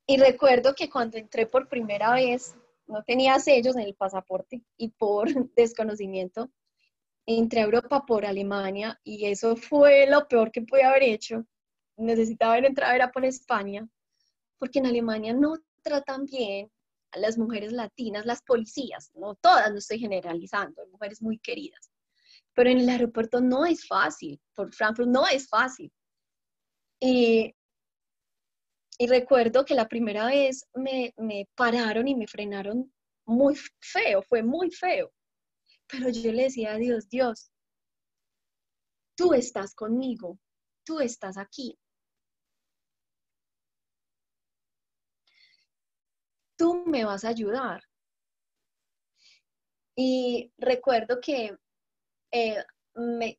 y 0.06 0.16
recuerdo 0.16 0.74
que 0.74 0.90
cuando 0.90 1.16
entré 1.16 1.46
por 1.46 1.68
primera 1.68 2.12
vez 2.12 2.56
no 2.86 3.02
tenía 3.04 3.38
sellos 3.38 3.76
en 3.76 3.82
el 3.82 3.94
pasaporte 3.94 4.62
y 4.76 4.88
por 4.90 5.28
desconocimiento 5.54 6.50
entré 7.38 7.60
a 7.60 7.64
Europa 7.64 8.04
por 8.06 8.24
Alemania 8.26 8.98
y 9.04 9.26
eso 9.26 9.56
fue 9.56 10.06
lo 10.06 10.26
peor 10.28 10.50
que 10.50 10.62
pude 10.62 10.84
haber 10.84 11.02
hecho. 11.04 11.46
Necesitaba 11.96 12.58
entrar 12.58 13.00
a 13.00 13.10
por 13.10 13.24
España 13.24 13.88
porque 14.58 14.78
en 14.78 14.86
Alemania 14.86 15.34
no 15.34 15.54
tratan 15.82 16.24
bien 16.24 16.70
a 17.12 17.18
las 17.18 17.36
mujeres 17.36 17.72
latinas, 17.72 18.24
las 18.24 18.42
policías, 18.42 19.10
no 19.14 19.34
todas, 19.34 19.70
no 19.70 19.78
estoy 19.78 19.98
generalizando, 19.98 20.82
hay 20.82 20.88
mujeres 20.88 21.20
muy 21.20 21.38
queridas, 21.38 21.90
pero 22.54 22.70
en 22.70 22.78
el 22.78 22.88
aeropuerto 22.88 23.40
no 23.40 23.66
es 23.66 23.86
fácil, 23.86 24.40
por 24.54 24.72
Frankfurt 24.72 25.08
no 25.08 25.26
es 25.26 25.48
fácil. 25.48 25.92
Y 27.00 27.54
y 29.02 29.06
recuerdo 29.08 29.64
que 29.64 29.74
la 29.74 29.88
primera 29.88 30.26
vez 30.26 30.64
me, 30.74 31.12
pararon 31.56 32.06
y 32.06 32.14
me 32.14 32.28
frenaron 32.28 32.92
muy 33.26 33.56
feo, 33.80 34.22
fue 34.22 34.44
muy 34.44 34.70
feo. 34.70 35.10
Pero 35.92 36.08
yo 36.08 36.32
le 36.32 36.44
decía 36.44 36.72
a 36.72 36.78
Dios, 36.78 37.06
Dios, 37.10 37.52
tú 39.14 39.34
estás 39.34 39.74
conmigo, 39.74 40.38
tú 40.84 41.00
estás 41.00 41.36
aquí. 41.36 41.78
Tú 46.56 46.84
me 46.86 47.04
vas 47.04 47.24
a 47.24 47.28
ayudar. 47.28 47.82
Y 49.94 50.50
recuerdo 50.56 51.20
que 51.20 51.54
eh, 52.32 52.64
me, 52.94 53.36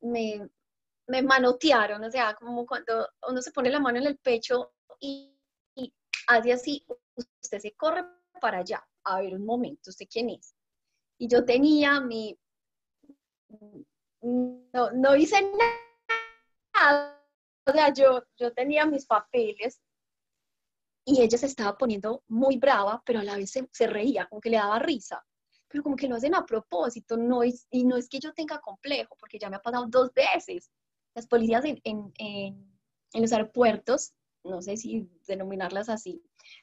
manotearon, 1.08 2.04
o 2.04 2.10
sea, 2.10 2.36
como 2.36 2.64
cuando 2.64 3.08
uno 3.28 3.42
se 3.42 3.50
pone 3.50 3.68
la 3.68 3.80
mano 3.80 3.98
en 3.98 4.06
el 4.06 4.18
pecho 4.18 4.74
y, 5.00 5.36
y 5.74 5.92
hace 6.28 6.52
así, 6.52 6.86
usted 7.16 7.58
se 7.58 7.72
corre 7.72 8.04
para 8.40 8.58
allá. 8.58 8.86
A 9.02 9.20
ver, 9.20 9.34
un 9.34 9.44
momento, 9.44 9.90
¿usted 9.90 10.06
quién 10.08 10.30
es? 10.30 10.54
Y 11.18 11.28
yo 11.28 11.44
tenía 11.44 12.00
mi, 12.00 12.38
no, 14.22 14.90
no 14.92 15.16
hice 15.16 15.36
nada, 16.72 17.20
o 17.66 17.72
sea, 17.72 17.92
yo, 17.92 18.22
yo 18.36 18.52
tenía 18.52 18.86
mis 18.86 19.06
papeles 19.06 19.80
y 21.04 21.22
ella 21.22 21.36
se 21.36 21.46
estaba 21.46 21.76
poniendo 21.76 22.22
muy 22.28 22.56
brava, 22.56 23.02
pero 23.04 23.20
a 23.20 23.24
la 23.24 23.36
vez 23.36 23.52
se, 23.70 23.86
reía, 23.86 24.26
como 24.26 24.40
que 24.40 24.50
le 24.50 24.56
daba 24.56 24.78
risa, 24.78 25.22
pero 25.68 25.82
como 25.82 25.96
que 25.96 26.08
lo 26.08 26.16
hacen 26.16 26.34
a 26.34 26.46
propósito, 26.46 27.16
no 27.16 27.42
es, 27.42 27.66
y 27.70 27.84
no 27.84 27.96
es 27.96 28.08
que 28.08 28.20
yo 28.20 28.32
tenga 28.32 28.60
complejo, 28.60 29.16
porque 29.18 29.38
ya 29.38 29.50
me 29.50 29.56
ha 29.56 29.62
pasado 29.62 29.86
dos 29.88 30.12
veces. 30.14 30.70
Las 31.14 31.26
policías 31.26 31.64
en, 31.64 31.80
en, 31.84 32.12
en, 32.18 32.78
en 33.12 33.22
los 33.22 33.32
aeropuertos, 33.32 34.14
no 34.44 34.60
sé 34.62 34.76
si 34.76 35.08
denominarlas 35.26 35.88
así, 35.88 36.22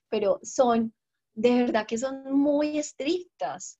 pero 0.10 0.40
son, 0.44 0.94
de 1.34 1.56
verdad 1.64 1.88
que 1.88 1.98
son 1.98 2.32
muy 2.32 2.78
estrictas. 2.78 3.80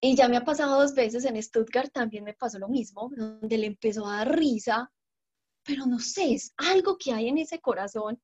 Y 0.00 0.14
ya 0.14 0.28
me 0.28 0.36
ha 0.36 0.44
pasado 0.44 0.80
dos 0.80 0.94
veces 0.94 1.24
en 1.24 1.42
Stuttgart, 1.42 1.90
también 1.92 2.24
me 2.24 2.34
pasó 2.34 2.58
lo 2.58 2.68
mismo, 2.68 3.10
donde 3.16 3.58
le 3.58 3.66
empezó 3.66 4.06
a 4.06 4.18
dar 4.18 4.36
risa, 4.36 4.92
pero 5.64 5.86
no 5.86 5.98
sé, 5.98 6.34
es 6.34 6.52
algo 6.56 6.96
que 6.98 7.12
hay 7.12 7.28
en 7.28 7.38
ese 7.38 7.60
corazón. 7.60 8.20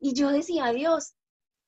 Y 0.00 0.14
yo 0.14 0.30
decía, 0.30 0.72
Dios, 0.72 1.14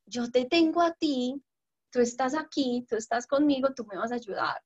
yo 0.07 0.31
te 0.31 0.47
tengo 0.47 0.81
a 0.81 0.95
ti, 0.95 1.43
tú 1.91 2.01
estás 2.01 2.35
aquí, 2.35 2.87
tú 2.89 2.97
estás 2.97 3.27
conmigo, 3.27 3.75
tú 3.75 3.85
me 3.85 3.99
vas 3.99 4.13
a 4.13 4.17
ayudar. 4.17 4.61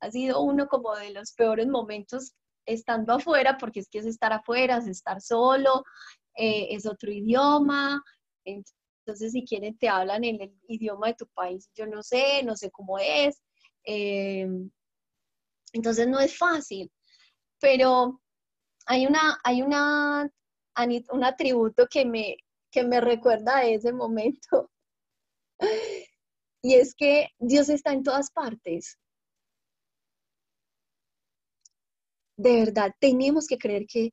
Ha 0.00 0.10
sido 0.10 0.42
uno 0.42 0.68
como 0.68 0.94
de 0.96 1.10
los 1.10 1.32
peores 1.32 1.66
momentos 1.66 2.32
estando 2.66 3.14
afuera, 3.14 3.56
porque 3.58 3.80
es 3.80 3.88
que 3.88 3.98
es 3.98 4.06
estar 4.06 4.32
afuera, 4.32 4.78
es 4.78 4.86
estar 4.86 5.20
solo, 5.20 5.84
eh, 6.36 6.68
es 6.70 6.86
otro 6.86 7.10
idioma. 7.10 8.02
Entonces, 8.44 9.32
si 9.32 9.44
quieren, 9.44 9.76
te 9.78 9.88
hablan 9.88 10.24
en 10.24 10.40
el 10.40 10.54
idioma 10.68 11.08
de 11.08 11.14
tu 11.14 11.26
país. 11.28 11.70
Yo 11.74 11.86
no 11.86 12.02
sé, 12.02 12.42
no 12.44 12.56
sé 12.56 12.70
cómo 12.70 12.98
es. 12.98 13.40
Eh, 13.84 14.46
entonces 15.72 16.08
no 16.08 16.20
es 16.20 16.36
fácil, 16.36 16.90
pero 17.60 18.20
hay 18.86 19.06
una, 19.06 19.38
hay 19.44 19.62
una, 19.62 20.30
un 21.12 21.24
atributo 21.24 21.86
que 21.88 22.04
me, 22.04 22.36
que 22.70 22.84
me 22.84 23.00
recuerda 23.00 23.58
a 23.58 23.64
ese 23.64 23.92
momento. 23.92 24.70
Y 26.62 26.74
es 26.74 26.94
que 26.94 27.28
Dios 27.38 27.70
está 27.70 27.94
en 27.94 28.02
todas 28.02 28.30
partes. 28.30 28.98
De 32.36 32.60
verdad, 32.60 32.92
tenemos 33.00 33.46
que 33.46 33.56
creer 33.56 33.86
que 33.86 34.12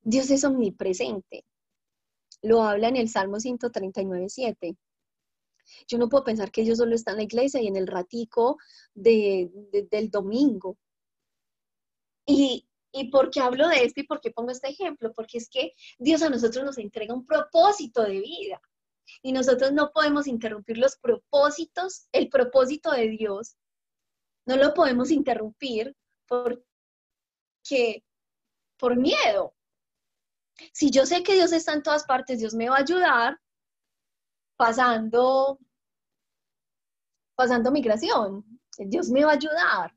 Dios 0.00 0.30
es 0.30 0.44
omnipresente. 0.44 1.44
Lo 2.42 2.62
habla 2.62 2.86
en 2.88 2.96
el 2.96 3.08
Salmo 3.08 3.40
139, 3.40 4.28
7. 4.28 4.76
Yo 5.88 5.98
no 5.98 6.08
puedo 6.08 6.24
pensar 6.24 6.50
que 6.50 6.62
Dios 6.62 6.78
solo 6.78 6.94
está 6.94 7.12
en 7.12 7.18
la 7.18 7.22
iglesia 7.24 7.60
y 7.60 7.66
en 7.66 7.76
el 7.76 7.86
ratico 7.86 8.58
de, 8.94 9.50
del 9.90 10.10
domingo. 10.10 10.78
Y, 12.26 12.66
¿Y 12.92 13.10
por 13.10 13.30
qué 13.30 13.40
hablo 13.40 13.68
de 13.68 13.84
esto 13.84 14.00
y 14.00 14.06
por 14.06 14.20
qué 14.20 14.30
pongo 14.30 14.50
este 14.50 14.68
ejemplo? 14.68 15.12
Porque 15.14 15.38
es 15.38 15.48
que 15.48 15.72
Dios 15.98 16.22
a 16.22 16.28
nosotros 16.28 16.64
nos 16.64 16.78
entrega 16.78 17.14
un 17.14 17.26
propósito 17.26 18.02
de 18.02 18.20
vida 18.20 18.60
y 19.22 19.32
nosotros 19.32 19.72
no 19.72 19.90
podemos 19.92 20.26
interrumpir 20.26 20.78
los 20.78 20.96
propósitos, 20.96 22.06
el 22.12 22.28
propósito 22.28 22.90
de 22.90 23.08
Dios, 23.08 23.56
no 24.46 24.56
lo 24.56 24.74
podemos 24.74 25.10
interrumpir 25.10 25.96
porque 26.26 28.04
por 28.76 28.96
miedo. 28.96 29.54
Si 30.72 30.90
yo 30.90 31.06
sé 31.06 31.22
que 31.22 31.34
Dios 31.34 31.52
está 31.52 31.72
en 31.72 31.82
todas 31.82 32.04
partes, 32.04 32.40
Dios 32.40 32.54
me 32.54 32.68
va 32.68 32.76
a 32.76 32.80
ayudar, 32.80 33.38
pasando, 34.62 35.58
pasando 37.34 37.72
migración. 37.72 38.44
Dios 38.78 39.10
me 39.10 39.24
va 39.24 39.32
a 39.32 39.34
ayudar. 39.34 39.92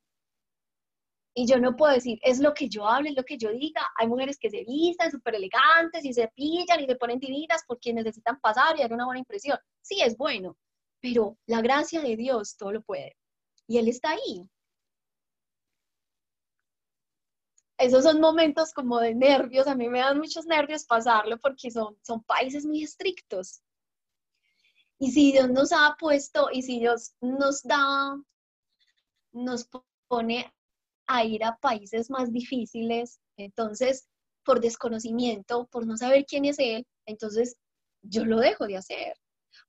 Y 1.36 1.46
yo 1.46 1.60
no 1.60 1.76
puedo 1.76 1.94
decir, 1.94 2.18
es 2.24 2.40
lo 2.40 2.52
que 2.56 2.68
yo 2.68 2.88
hable, 2.88 3.10
es 3.10 3.16
lo 3.16 3.24
que 3.24 3.38
yo 3.38 3.52
diga. 3.52 3.82
Hay 3.96 4.08
mujeres 4.08 4.40
que 4.40 4.50
se 4.50 4.64
vistan 4.64 5.12
súper 5.12 5.36
elegantes 5.36 6.04
y 6.04 6.14
se 6.14 6.28
pillan 6.30 6.80
y 6.80 6.88
se 6.88 6.96
ponen 6.96 7.20
divinas 7.20 7.62
porque 7.68 7.94
necesitan 7.94 8.40
pasar 8.40 8.76
y 8.76 8.82
dar 8.82 8.92
una 8.92 9.06
buena 9.06 9.20
impresión. 9.20 9.60
Sí, 9.84 10.02
es 10.02 10.18
bueno, 10.18 10.58
pero 11.00 11.38
la 11.46 11.62
gracia 11.62 12.02
de 12.02 12.16
Dios 12.16 12.58
todo 12.58 12.72
lo 12.72 12.82
puede. 12.82 13.16
Y 13.68 13.78
Él 13.78 13.88
está 13.88 14.12
ahí. 14.14 14.50
Esos 17.78 18.04
son 18.04 18.20
momentos 18.20 18.74
como 18.74 19.00
de 19.00 19.14
nervios. 19.14 19.68
A 19.68 19.76
mí 19.76 19.90
me 19.90 20.00
dan 20.00 20.18
muchos 20.18 20.48
nervios 20.48 20.86
pasarlo 20.86 21.38
porque 21.38 21.70
son, 21.70 21.96
son 22.02 22.24
países 22.24 22.66
muy 22.66 22.82
estrictos. 22.82 23.62
Y 25.00 25.12
si 25.12 25.32
Dios 25.32 25.50
nos 25.50 25.72
ha 25.74 25.96
puesto 26.00 26.50
y 26.52 26.62
si 26.62 26.80
Dios 26.80 27.16
nos 27.22 27.64
da, 27.64 28.16
nos 29.34 29.70
pone 30.08 30.54
a 31.08 31.24
ir 31.24 31.44
a 31.44 31.58
países 31.58 32.10
más 32.10 32.32
difíciles, 32.32 33.20
entonces 33.38 34.08
por 34.44 34.62
desconocimiento, 34.62 35.68
por 35.68 35.86
no 35.86 35.98
saber 35.98 36.26
quién 36.26 36.46
es 36.46 36.60
Él, 36.60 36.86
entonces 37.06 37.58
yo 38.02 38.24
lo 38.26 38.40
dejo 38.40 38.68
de 38.68 38.78
hacer. 38.78 39.16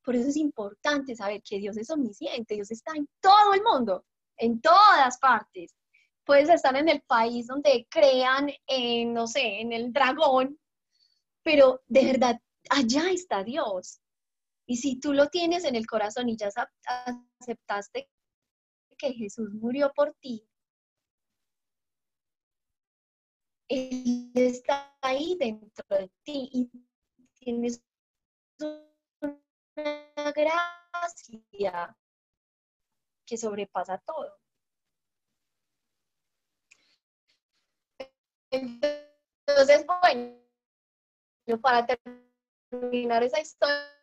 Por 0.03 0.15
eso 0.15 0.29
es 0.29 0.37
importante 0.37 1.15
saber 1.15 1.41
que 1.41 1.57
Dios 1.57 1.75
es 1.77 1.89
omnisciente, 1.89 2.55
Dios 2.55 2.71
está 2.71 2.93
en 2.95 3.09
todo 3.19 3.53
el 3.53 3.63
mundo, 3.63 4.05
en 4.37 4.61
todas 4.61 5.17
partes. 5.17 5.75
Puedes 6.23 6.49
estar 6.49 6.75
en 6.75 6.89
el 6.89 7.01
país 7.01 7.47
donde 7.47 7.87
crean, 7.89 8.51
en, 8.67 9.13
no 9.13 9.27
sé, 9.27 9.59
en 9.61 9.73
el 9.73 9.91
dragón, 9.91 10.59
pero 11.43 11.81
de 11.87 12.05
verdad, 12.05 12.39
allá 12.69 13.09
está 13.09 13.43
Dios. 13.43 13.99
Y 14.67 14.75
si 14.77 14.99
tú 14.99 15.13
lo 15.13 15.27
tienes 15.27 15.63
en 15.63 15.75
el 15.75 15.87
corazón 15.87 16.27
y 16.27 16.35
ya 16.35 16.49
aceptaste 17.39 18.09
que 18.97 19.13
Jesús 19.13 19.53
murió 19.53 19.93
por 19.95 20.13
ti, 20.15 20.45
Él 23.69 24.31
está 24.35 24.97
ahí 25.01 25.37
dentro 25.39 25.85
de 25.89 26.11
ti 26.23 26.49
y 26.51 26.69
tienes 27.39 27.81
una 28.59 30.31
gracia 30.35 31.97
que 33.25 33.37
sobrepasa 33.37 33.97
todo. 33.99 34.37
Entonces, 38.51 39.85
bueno, 39.85 40.41
para 41.61 41.85
terminar 42.69 43.23
esa 43.23 43.39
historia, 43.39 43.96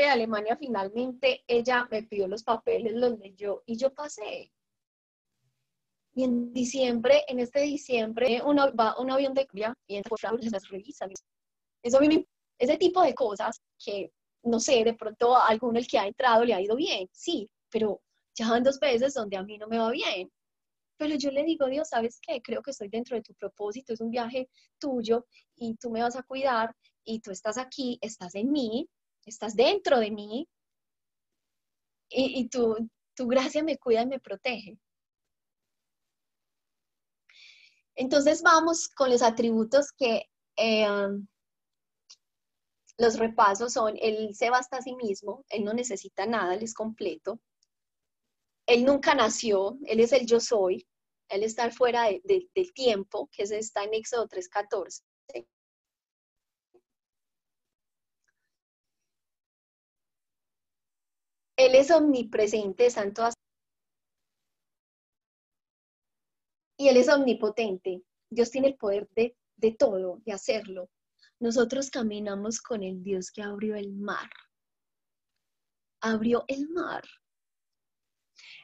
de 0.00 0.06
Alemania, 0.06 0.56
finalmente 0.56 1.44
ella 1.46 1.86
me 1.90 2.02
pidió 2.02 2.26
los 2.28 2.42
papeles, 2.42 2.92
los 2.94 3.18
leyó 3.18 3.62
y 3.66 3.76
yo 3.76 3.92
pasé. 3.92 4.52
Y 6.14 6.24
en 6.24 6.52
diciembre, 6.52 7.24
en 7.28 7.40
este 7.40 7.60
diciembre, 7.60 8.42
uno, 8.44 8.74
va 8.74 8.98
un 8.98 9.10
avión 9.10 9.32
de 9.32 9.46
cambia 9.46 9.74
y 9.86 9.96
en 9.96 10.02
las 10.50 10.68
revisan. 10.68 11.10
Eso 11.82 11.98
ese 12.58 12.76
tipo 12.76 13.02
de 13.02 13.14
cosas 13.14 13.60
que, 13.82 14.12
no 14.44 14.60
sé, 14.60 14.84
de 14.84 14.94
pronto 14.94 15.34
a 15.34 15.48
alguno 15.48 15.78
el 15.78 15.86
que 15.86 15.98
ha 15.98 16.06
entrado 16.06 16.44
le 16.44 16.54
ha 16.54 16.60
ido 16.60 16.76
bien, 16.76 17.08
sí, 17.12 17.48
pero 17.70 18.02
ya 18.34 18.50
van 18.50 18.62
dos 18.62 18.78
veces 18.78 19.14
donde 19.14 19.36
a 19.36 19.42
mí 19.42 19.58
no 19.58 19.66
me 19.66 19.78
va 19.78 19.90
bien. 19.90 20.30
Pero 20.96 21.16
yo 21.16 21.30
le 21.30 21.42
digo, 21.42 21.66
Dios, 21.66 21.88
¿sabes 21.88 22.20
qué? 22.20 22.40
Creo 22.40 22.62
que 22.62 22.70
estoy 22.70 22.88
dentro 22.88 23.16
de 23.16 23.22
tu 23.22 23.34
propósito, 23.34 23.92
es 23.92 24.00
un 24.00 24.10
viaje 24.10 24.48
tuyo 24.78 25.26
y 25.56 25.74
tú 25.76 25.90
me 25.90 26.02
vas 26.02 26.14
a 26.14 26.22
cuidar 26.22 26.74
y 27.04 27.20
tú 27.20 27.30
estás 27.32 27.58
aquí, 27.58 27.98
estás 28.00 28.34
en 28.36 28.52
mí, 28.52 28.88
estás 29.30 29.54
dentro 29.54 29.98
de 29.98 30.10
mí 30.10 30.48
y, 32.08 32.48
tu, 32.48 32.76
tu 33.14 33.26
gracia 33.26 33.62
me 33.62 33.78
cuida 33.78 34.02
y 34.02 34.06
me 34.06 34.20
protege. 34.20 34.78
Entonces 37.94 38.42
vamos 38.42 38.88
con 38.88 39.10
los 39.10 39.22
atributos 39.22 39.92
que 39.92 40.24
eh, 40.56 40.86
los 42.98 43.18
repasos 43.18 43.72
son, 43.72 43.96
él 44.00 44.34
se 44.34 44.50
basta 44.50 44.78
a 44.78 44.82
sí 44.82 44.94
mismo, 44.94 45.44
él 45.48 45.64
no 45.64 45.72
necesita 45.72 46.26
nada, 46.26 46.54
él 46.54 46.62
es 46.62 46.74
completo. 46.74 47.40
Él 48.66 48.84
nunca 48.84 49.14
nació, 49.14 49.78
él 49.86 50.00
es 50.00 50.12
el 50.12 50.26
yo 50.26 50.38
soy, 50.38 50.86
él 51.28 51.42
está 51.42 51.70
fuera 51.70 52.04
del 52.04 52.72
tiempo, 52.74 53.28
que 53.32 53.42
está 53.42 53.84
en 53.84 53.94
Éxodo 53.94 54.28
3.14. 54.28 55.02
Él 61.62 61.76
es 61.76 61.92
omnipresente, 61.92 62.86
está 62.86 63.04
en 63.04 63.14
todas. 63.14 63.34
Y 66.76 66.88
Él 66.88 66.96
es 66.96 67.08
omnipotente. 67.08 68.02
Dios 68.28 68.50
tiene 68.50 68.68
el 68.68 68.76
poder 68.76 69.08
de, 69.14 69.36
de 69.56 69.70
todo, 69.70 70.20
de 70.24 70.32
hacerlo. 70.32 70.90
Nosotros 71.38 71.88
caminamos 71.88 72.60
con 72.60 72.82
el 72.82 73.04
Dios 73.04 73.30
que 73.30 73.42
abrió 73.42 73.76
el 73.76 73.92
mar. 73.92 74.28
Abrió 76.00 76.44
el 76.48 76.68
mar. 76.70 77.04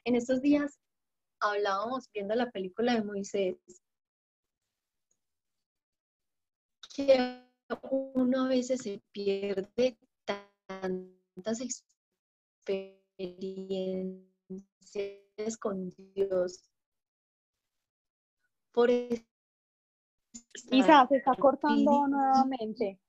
En 0.05 0.17
estos 0.17 0.41
días 0.41 0.81
hablábamos 1.39 2.11
viendo 2.13 2.35
la 2.35 2.51
película 2.51 2.95
de 2.95 3.05
Moisés 3.05 3.57
que 6.97 7.45
uno 7.83 8.47
a 8.47 8.49
veces 8.49 8.83
se 8.83 9.01
pierde 9.13 9.97
tantas 10.67 11.61
experiencias 11.61 11.98
con 15.59 15.91
Dios 15.91 16.65
por 18.73 18.91
Quizás 20.71 21.09
se 21.09 21.17
está 21.17 21.35
cortando 21.35 22.07
nuevamente. 22.07 23.01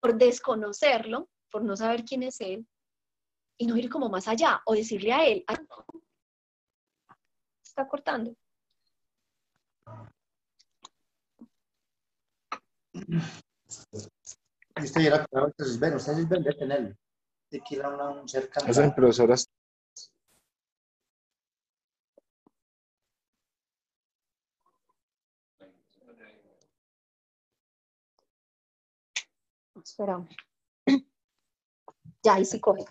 por 0.00 0.16
desconocerlo, 0.16 1.28
por 1.50 1.64
no 1.64 1.76
saber 1.76 2.04
quién 2.04 2.22
es 2.22 2.40
él, 2.40 2.66
y 3.58 3.66
no 3.66 3.76
ir 3.76 3.90
como 3.90 4.08
más 4.08 4.28
allá, 4.28 4.62
o 4.64 4.74
decirle 4.74 5.12
a 5.12 5.26
él, 5.26 5.44
ah, 5.48 5.58
está 7.62 7.88
cortando. 7.88 8.34
Esto 14.76 15.00
ya 15.00 15.06
era 15.08 15.26
claro, 15.26 15.46
entonces, 15.48 15.78
ven, 15.78 15.94
ustedes 15.94 16.28
ven 16.28 16.42
de 16.42 16.54
tenerlo. 16.54 16.94
De 17.50 17.60
que 17.60 17.76
era 17.76 17.88
una, 17.88 18.10
un 18.10 18.28
cerca. 18.28 18.60
Esas 18.60 18.86
impresoras 18.86 19.48
Espera. 29.82 30.26
Ya, 32.24 32.34
ahí 32.34 32.44
sí 32.44 32.58
coge. 32.60 32.84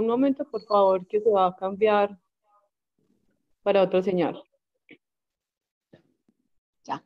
Un 0.00 0.06
momento, 0.06 0.46
por 0.50 0.62
favor, 0.62 1.06
que 1.06 1.20
se 1.20 1.28
va 1.30 1.48
a 1.48 1.54
cambiar 1.54 2.18
para 3.62 3.82
otro 3.82 4.02
señal. 4.02 4.42
Ya. 6.86 7.04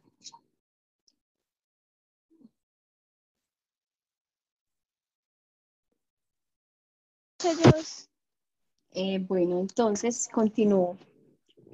Eh, 8.92 9.18
bueno, 9.26 9.58
entonces 9.58 10.28
continúo. 10.32 10.96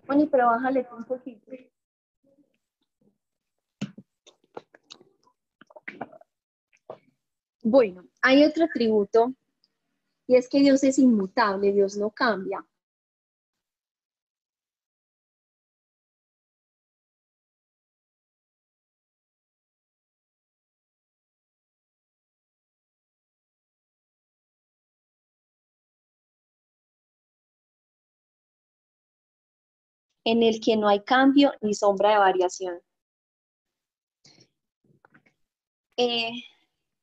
Bueno, 0.07 0.27
pero 0.31 0.47
bájale 0.47 0.89
un 0.97 1.05
poquito. 1.05 1.53
Bueno, 7.63 8.05
hay 8.23 8.43
otro 8.45 8.65
atributo 8.65 9.35
y 10.31 10.37
es 10.37 10.49
que 10.49 10.61
Dios 10.61 10.85
es 10.85 10.97
inmutable, 11.01 11.73
Dios 11.73 11.97
no 11.97 12.11
cambia. 12.11 12.65
en 30.25 30.43
el 30.45 30.61
que 30.61 30.77
no 30.77 30.89
hay 30.89 31.01
cambio 31.01 31.53
ni 31.61 31.75
sombra 31.75 32.11
de 32.11 32.19
variación. 32.19 32.81
Eh, 35.97 36.31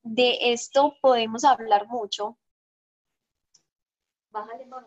de 0.04 0.54
esto 0.54 0.96
podemos 1.02 1.44
hablar 1.44 1.88
mucho. 1.88 2.38
Bájale 4.38 4.68
más. 4.68 4.86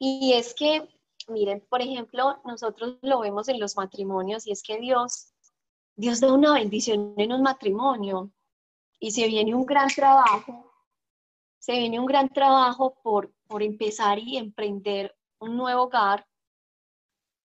Y 0.00 0.32
es 0.32 0.54
que, 0.54 0.88
miren, 1.28 1.64
por 1.70 1.80
ejemplo, 1.80 2.40
nosotros 2.44 2.98
lo 3.02 3.20
vemos 3.20 3.48
en 3.48 3.60
los 3.60 3.76
matrimonios 3.76 4.44
y 4.44 4.50
es 4.50 4.64
que 4.64 4.78
Dios, 4.78 5.32
Dios 5.94 6.18
da 6.18 6.32
una 6.32 6.54
bendición 6.54 7.14
en 7.16 7.32
un 7.32 7.42
matrimonio 7.42 8.32
y 8.98 9.12
se 9.12 9.28
viene 9.28 9.54
un 9.54 9.64
gran 9.64 9.86
trabajo, 9.88 10.72
se 11.60 11.78
viene 11.78 12.00
un 12.00 12.06
gran 12.06 12.28
trabajo 12.28 12.98
por, 13.04 13.32
por 13.46 13.62
empezar 13.62 14.18
y 14.18 14.36
emprender 14.36 15.16
un 15.38 15.56
nuevo 15.56 15.84
hogar, 15.84 16.26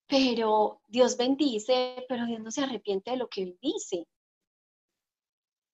pero 0.08 0.82
Dios 0.88 1.18
bendice, 1.18 2.04
pero 2.10 2.26
Dios 2.26 2.40
no 2.40 2.50
se 2.50 2.64
arrepiente 2.64 3.12
de 3.12 3.18
lo 3.18 3.28
que 3.28 3.46
bendice. 3.46 4.08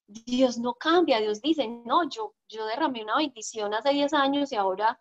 Dios 0.08 0.58
no 0.58 0.74
cambia, 0.74 1.22
Dios 1.22 1.41
dice, 1.41 1.67
no, 1.67 2.10
yo, 2.10 2.34
yo 2.50 2.66
derramé 2.66 3.04
una 3.04 3.18
bendición 3.18 3.74
hace 3.74 3.92
10 3.92 4.14
años 4.14 4.52
y 4.52 4.56
ahora, 4.56 5.00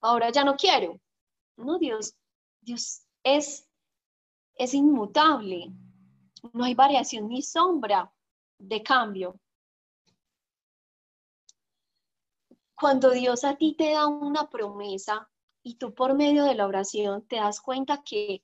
ahora 0.00 0.30
ya 0.30 0.44
no 0.44 0.56
quiero. 0.56 1.00
No, 1.56 1.78
Dios, 1.78 2.14
Dios 2.60 3.02
es, 3.22 3.68
es 4.54 4.74
inmutable. 4.74 5.70
No 6.52 6.64
hay 6.64 6.74
variación 6.74 7.28
ni 7.28 7.42
sombra 7.42 8.10
de 8.58 8.82
cambio. 8.82 9.38
Cuando 12.74 13.10
Dios 13.10 13.44
a 13.44 13.56
ti 13.56 13.74
te 13.74 13.92
da 13.92 14.06
una 14.06 14.48
promesa 14.48 15.30
y 15.62 15.74
tú 15.74 15.92
por 15.94 16.14
medio 16.14 16.44
de 16.44 16.54
la 16.54 16.66
oración 16.66 17.26
te 17.26 17.36
das 17.36 17.60
cuenta 17.60 18.02
que 18.02 18.42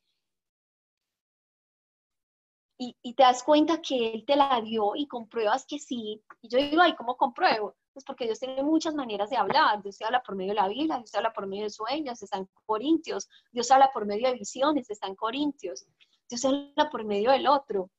y, 2.79 3.15
te 3.15 3.23
das 3.23 3.43
cuenta 3.43 3.81
que 3.81 4.13
Él 4.13 4.25
te 4.27 4.37
la 4.37 4.61
dio 4.61 4.95
y 4.97 5.07
compruebas 5.07 5.65
que 5.67 5.79
sí. 5.79 6.23
Y 6.43 6.49
yo 6.49 6.59
digo, 6.59 6.83
ay, 6.83 6.95
¿cómo 6.95 7.17
compruebo? 7.17 7.75
Pues 7.97 8.05
porque 8.05 8.27
Dios 8.27 8.39
tiene 8.39 8.63
muchas 8.63 8.95
maneras 8.95 9.31
de 9.31 9.39
hablar. 9.39 9.83
Dios 9.83 10.03
habla 10.03 10.23
por 10.23 10.37
medio 10.37 10.51
de 10.51 10.61
la 10.61 10.69
Biblia, 10.69 10.99
Dios 10.99 11.15
habla 11.15 11.33
por 11.33 11.47
medio 11.47 11.63
de 11.63 11.71
sueños, 11.71 12.23
está 12.23 12.37
en 12.37 12.47
Corintios. 12.67 13.27
Dios 13.51 13.71
habla 13.71 13.91
por 13.91 14.05
medio 14.05 14.29
de 14.29 14.35
visiones, 14.35 14.91
está 14.91 15.07
en 15.07 15.15
Corintios. 15.15 15.87
Dios 16.29 16.45
habla 16.45 16.91
por 16.91 17.05
medio 17.07 17.31
del 17.31 17.47
otro. 17.49 17.91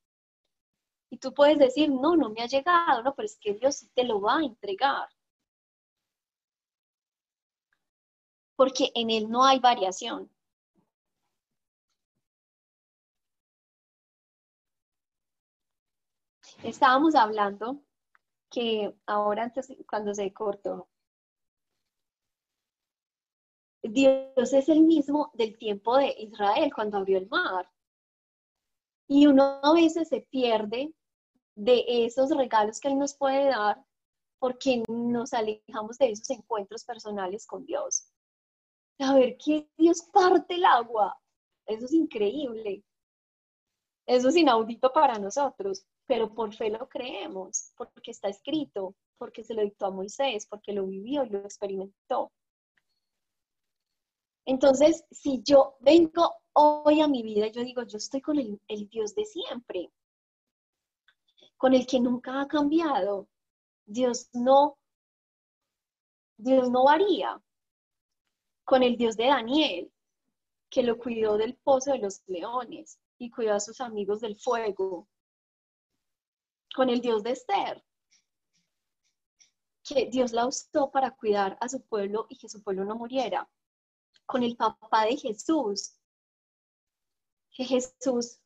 Y 1.09 1.17
tú 1.17 1.33
puedes 1.33 1.57
decir, 1.57 1.89
no, 1.89 2.15
no 2.15 2.29
me 2.29 2.43
ha 2.43 2.45
llegado, 2.45 3.01
no, 3.01 3.15
pero 3.15 3.25
es 3.25 3.39
que 3.41 3.55
Dios 3.55 3.77
sí 3.77 3.89
te 3.95 4.03
lo 4.03 4.21
va 4.21 4.37
a 4.37 4.43
entregar. 4.43 5.09
Porque 8.55 8.91
en 8.93 9.09
Él 9.09 9.31
no 9.31 9.43
hay 9.43 9.57
variación. 9.57 10.29
Estábamos 16.61 17.15
hablando 17.15 17.81
que 18.49 18.93
ahora 19.05 19.43
antes, 19.43 19.67
cuando 19.87 20.13
se 20.13 20.31
cortó, 20.33 20.87
Dios 23.83 24.53
es 24.53 24.69
el 24.69 24.81
mismo 24.81 25.31
del 25.33 25.57
tiempo 25.57 25.97
de 25.97 26.13
Israel 26.17 26.71
cuando 26.73 26.97
abrió 26.97 27.17
el 27.17 27.27
mar. 27.29 27.69
Y 29.07 29.27
uno 29.27 29.59
a 29.63 29.73
veces 29.73 30.09
se 30.09 30.21
pierde 30.21 30.93
de 31.55 32.05
esos 32.05 32.35
regalos 32.35 32.79
que 32.79 32.89
Él 32.89 32.99
nos 32.99 33.15
puede 33.15 33.45
dar 33.45 33.83
porque 34.39 34.83
nos 34.87 35.33
alejamos 35.33 35.97
de 35.97 36.11
esos 36.11 36.29
encuentros 36.29 36.83
personales 36.83 37.45
con 37.47 37.65
Dios. 37.65 38.11
a 38.99 39.13
ver 39.13 39.37
que 39.37 39.69
Dios 39.77 40.01
parte 40.11 40.55
el 40.55 40.65
agua. 40.65 41.17
Eso 41.65 41.85
es 41.85 41.93
increíble. 41.93 42.83
Eso 44.05 44.29
es 44.29 44.35
inaudito 44.35 44.91
para 44.93 45.19
nosotros, 45.19 45.85
pero 46.07 46.33
por 46.33 46.55
fe 46.55 46.69
lo 46.69 46.87
creemos, 46.87 47.73
porque 47.75 48.11
está 48.11 48.29
escrito, 48.29 48.95
porque 49.17 49.43
se 49.43 49.53
lo 49.53 49.61
dictó 49.61 49.87
a 49.87 49.91
Moisés, 49.91 50.47
porque 50.47 50.71
lo 50.71 50.87
vivió 50.87 51.25
y 51.25 51.29
lo 51.29 51.39
experimentó. 51.39 52.31
Entonces, 54.45 55.03
si 55.11 55.43
yo 55.43 55.75
vengo 55.81 56.35
hoy 56.53 57.01
a 57.01 57.07
mi 57.09 57.21
vida, 57.21 57.47
yo 57.47 57.61
digo, 57.63 57.83
yo 57.83 57.97
estoy 57.97 58.21
con 58.21 58.39
el, 58.39 58.59
el 58.69 58.87
Dios 58.87 59.13
de 59.13 59.25
siempre, 59.25 59.91
con 61.57 61.73
el 61.73 61.85
que 61.85 61.99
nunca 61.99 62.39
ha 62.39 62.47
cambiado. 62.47 63.27
Dios 63.85 64.29
no, 64.31 64.77
Dios 66.37 66.71
no 66.71 66.85
varía. 66.85 67.41
Con 68.63 68.83
el 68.83 68.97
Dios 68.97 69.17
de 69.17 69.27
Daniel, 69.27 69.91
que 70.69 70.83
lo 70.83 70.97
cuidó 70.97 71.37
del 71.37 71.55
pozo 71.55 71.91
de 71.91 71.99
los 71.99 72.21
leones 72.27 72.99
y 73.17 73.29
cuidó 73.29 73.55
a 73.55 73.59
sus 73.59 73.81
amigos 73.81 74.21
del 74.21 74.37
fuego. 74.37 75.07
Con 76.77 76.91
el 76.91 77.01
Dios 77.01 77.23
de 77.23 77.31
Esther, 77.31 77.83
que 79.83 80.05
Dios 80.11 80.31
la 80.31 80.45
usó 80.45 80.91
para 80.91 81.09
cuidar 81.09 81.57
a 81.59 81.67
su 81.67 81.81
pueblo 81.81 82.27
y 82.29 82.37
que 82.37 82.47
su 82.47 82.61
pueblo 82.61 82.85
no 82.85 82.95
muriera. 82.95 83.49
Con 84.27 84.43
el 84.43 84.55
papá 84.55 85.07
de 85.07 85.17
Jesús, 85.17 85.97
que 87.49 87.65
Jesús 87.65 88.37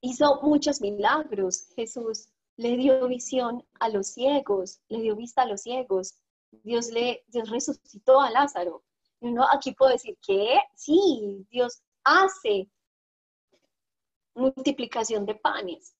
hizo 0.00 0.40
muchos 0.42 0.80
milagros. 0.80 1.66
Jesús 1.74 2.28
le 2.56 2.76
dio 2.76 3.08
visión 3.08 3.66
a 3.80 3.88
los 3.88 4.06
ciegos, 4.06 4.78
le 4.86 5.00
dio 5.00 5.16
vista 5.16 5.42
a 5.42 5.46
los 5.46 5.62
ciegos. 5.62 6.20
Dios 6.52 6.90
le 6.92 7.24
Dios 7.26 7.50
resucitó 7.50 8.20
a 8.20 8.30
Lázaro. 8.30 8.84
Y 9.20 9.26
uno 9.26 9.44
aquí 9.52 9.72
puede 9.72 9.94
decir 9.94 10.16
que 10.24 10.56
sí, 10.76 11.44
Dios 11.50 11.82
hace 12.04 12.70
multiplicación 14.36 15.26
de 15.26 15.34
panes. 15.34 15.96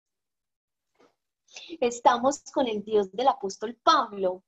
Estamos 1.80 2.42
con 2.52 2.66
el 2.66 2.84
Dios 2.84 3.10
del 3.12 3.28
apóstol 3.28 3.74
Pablo. 3.82 4.42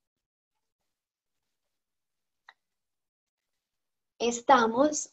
Estamos 4.19 5.13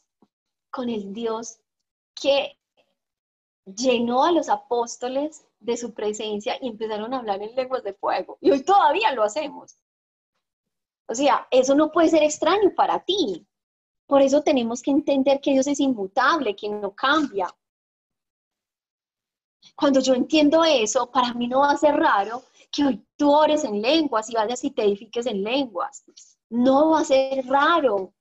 con 0.69 0.89
el 0.89 1.13
Dios 1.13 1.59
que 2.13 2.59
llenó 3.65 4.23
a 4.23 4.31
los 4.31 4.49
apóstoles 4.49 5.45
de 5.59 5.77
su 5.77 5.93
presencia 5.93 6.57
y 6.61 6.67
empezaron 6.67 7.13
a 7.13 7.17
hablar 7.17 7.41
en 7.41 7.55
lenguas 7.55 7.83
de 7.83 7.93
fuego. 7.93 8.37
Y 8.41 8.51
hoy 8.51 8.63
todavía 8.63 9.11
lo 9.13 9.23
hacemos. 9.23 9.77
O 11.07 11.15
sea, 11.15 11.47
eso 11.49 11.73
no 11.75 11.91
puede 11.91 12.09
ser 12.09 12.23
extraño 12.23 12.73
para 12.75 13.03
ti. 13.03 13.45
Por 14.05 14.21
eso 14.21 14.41
tenemos 14.41 14.81
que 14.81 14.91
entender 14.91 15.41
que 15.41 15.51
Dios 15.51 15.67
es 15.67 15.79
inmutable, 15.79 16.55
que 16.55 16.69
no 16.69 16.93
cambia. 16.93 17.47
Cuando 19.79 20.01
yo 20.01 20.13
entiendo 20.13 20.65
eso, 20.65 21.09
para 21.09 21.33
mí 21.33 21.47
no 21.47 21.59
va 21.59 21.71
a 21.71 21.77
ser 21.77 21.95
raro 21.95 22.43
que 22.69 22.83
hoy 22.83 23.07
tú 23.15 23.31
ores 23.31 23.63
en 23.63 23.81
lenguas 23.81 24.29
y 24.29 24.33
vayas 24.33 24.61
y 24.65 24.71
te 24.71 24.83
edifiques 24.83 25.25
en 25.25 25.41
lenguas. 25.41 26.03
No 26.49 26.89
va 26.89 26.99
a 26.99 27.05
ser 27.05 27.45
raro, 27.47 28.13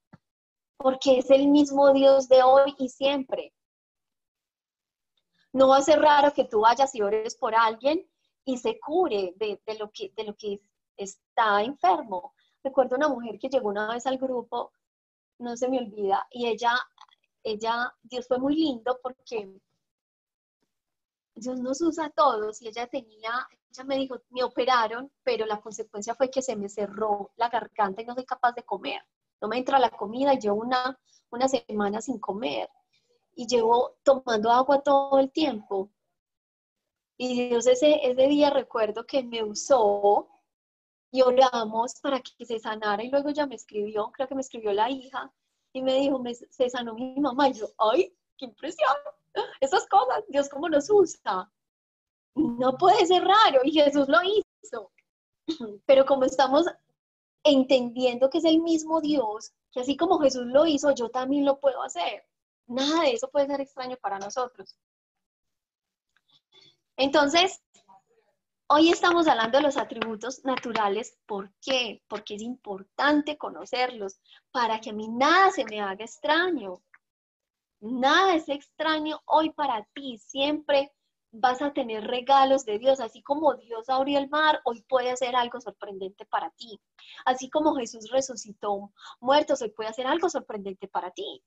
porque 0.76 1.18
es 1.18 1.30
el 1.30 1.48
mismo 1.48 1.92
Dios 1.92 2.28
de 2.28 2.44
hoy 2.44 2.76
y 2.78 2.88
siempre. 2.88 3.52
No 5.52 5.68
va 5.70 5.78
a 5.78 5.82
ser 5.82 6.00
raro 6.00 6.32
que 6.32 6.44
tú 6.44 6.60
vayas 6.60 6.94
y 6.94 7.02
ores 7.02 7.34
por 7.34 7.56
alguien 7.56 8.08
y 8.44 8.58
se 8.58 8.78
cure 8.78 9.34
de, 9.34 9.60
lo, 9.80 9.90
que, 9.90 10.12
de 10.16 10.22
lo 10.22 10.36
que 10.36 10.60
está 10.96 11.64
enfermo. 11.64 12.34
Recuerdo 12.62 12.94
una 12.94 13.08
mujer 13.08 13.36
que 13.36 13.48
llegó 13.48 13.70
una 13.70 13.92
vez 13.92 14.06
al 14.06 14.18
grupo, 14.18 14.70
no 15.40 15.56
se 15.56 15.68
me 15.68 15.78
olvida, 15.78 16.24
y 16.30 16.46
ella, 16.46 16.78
ella, 17.42 17.92
Dios 18.02 18.28
fue 18.28 18.38
muy 18.38 18.54
lindo 18.54 19.00
porque 19.02 19.58
Dios 21.38 21.60
nos 21.60 21.80
usa 21.80 22.06
a 22.06 22.10
todos 22.10 22.60
y 22.62 22.68
ella 22.68 22.86
tenía, 22.86 23.46
ella 23.70 23.84
me 23.84 23.96
dijo, 23.96 24.20
me 24.30 24.42
operaron, 24.42 25.10
pero 25.22 25.46
la 25.46 25.60
consecuencia 25.60 26.14
fue 26.14 26.30
que 26.30 26.42
se 26.42 26.56
me 26.56 26.68
cerró 26.68 27.30
la 27.36 27.48
garganta 27.48 28.02
y 28.02 28.04
no 28.04 28.14
soy 28.14 28.24
capaz 28.24 28.52
de 28.52 28.64
comer. 28.64 29.02
No 29.40 29.48
me 29.48 29.58
entra 29.58 29.78
la 29.78 29.90
comida 29.90 30.34
llevo 30.34 30.56
una, 30.56 30.98
una 31.30 31.48
semana 31.48 32.00
sin 32.00 32.18
comer 32.18 32.68
y 33.34 33.46
llevo 33.46 33.96
tomando 34.02 34.50
agua 34.50 34.82
todo 34.82 35.18
el 35.18 35.30
tiempo. 35.30 35.90
Y 37.16 37.48
Dios 37.48 37.66
ese, 37.66 38.00
ese 38.02 38.28
día 38.28 38.50
recuerdo 38.50 39.06
que 39.06 39.22
me 39.22 39.42
usó 39.42 40.28
y 41.10 41.22
oramos 41.22 41.94
para 42.00 42.20
que 42.20 42.44
se 42.44 42.58
sanara 42.58 43.02
y 43.02 43.10
luego 43.10 43.30
ya 43.30 43.46
me 43.46 43.54
escribió, 43.54 44.10
creo 44.12 44.28
que 44.28 44.34
me 44.34 44.40
escribió 44.40 44.72
la 44.72 44.90
hija 44.90 45.32
y 45.72 45.82
me 45.82 45.94
dijo, 45.94 46.22
se 46.50 46.70
sanó 46.70 46.94
mi 46.94 47.18
mamá 47.18 47.48
y 47.48 47.54
yo, 47.54 47.66
ay, 47.78 48.14
qué 48.36 48.46
impresión, 48.46 48.94
esas 49.60 49.86
cosas, 49.88 50.24
Dios 50.28 50.48
cómo 50.48 50.68
nos 50.68 50.88
usa. 50.90 51.50
No 52.34 52.76
puede 52.78 53.06
ser 53.06 53.24
raro 53.24 53.60
y 53.64 53.72
Jesús 53.72 54.08
lo 54.08 54.18
hizo. 54.22 54.92
Pero 55.86 56.06
como 56.06 56.24
estamos 56.24 56.66
entendiendo 57.42 58.30
que 58.30 58.38
es 58.38 58.44
el 58.44 58.60
mismo 58.60 59.00
Dios, 59.00 59.52
que 59.72 59.80
así 59.80 59.96
como 59.96 60.18
Jesús 60.20 60.46
lo 60.46 60.66
hizo, 60.66 60.94
yo 60.94 61.08
también 61.08 61.44
lo 61.44 61.58
puedo 61.58 61.82
hacer. 61.82 62.24
Nada 62.66 63.02
de 63.02 63.12
eso 63.12 63.30
puede 63.30 63.46
ser 63.46 63.60
extraño 63.60 63.96
para 63.96 64.18
nosotros. 64.18 64.76
Entonces, 66.96 67.62
hoy 68.66 68.90
estamos 68.90 69.26
hablando 69.28 69.58
de 69.58 69.64
los 69.64 69.76
atributos 69.76 70.44
naturales. 70.44 71.16
¿Por 71.26 71.50
qué? 71.62 72.02
Porque 72.08 72.34
es 72.34 72.42
importante 72.42 73.38
conocerlos 73.38 74.20
para 74.50 74.80
que 74.80 74.90
a 74.90 74.92
mí 74.92 75.08
nada 75.08 75.50
se 75.50 75.64
me 75.64 75.80
haga 75.80 76.04
extraño. 76.04 76.82
Nada 77.80 78.34
es 78.34 78.48
extraño 78.48 79.20
hoy 79.26 79.50
para 79.50 79.84
ti. 79.94 80.18
Siempre 80.18 80.92
vas 81.30 81.62
a 81.62 81.72
tener 81.72 82.04
regalos 82.04 82.64
de 82.64 82.78
Dios. 82.78 83.00
Así 83.00 83.22
como 83.22 83.54
Dios 83.54 83.88
abrió 83.88 84.18
el 84.18 84.28
mar, 84.28 84.60
hoy 84.64 84.82
puede 84.88 85.10
hacer 85.10 85.36
algo 85.36 85.60
sorprendente 85.60 86.26
para 86.26 86.50
ti. 86.50 86.80
Así 87.24 87.50
como 87.50 87.74
Jesús 87.76 88.10
resucitó 88.10 88.92
muertos, 89.20 89.62
hoy 89.62 89.70
puede 89.70 89.90
hacer 89.90 90.06
algo 90.06 90.28
sorprendente 90.28 90.88
para 90.88 91.10
ti. 91.12 91.42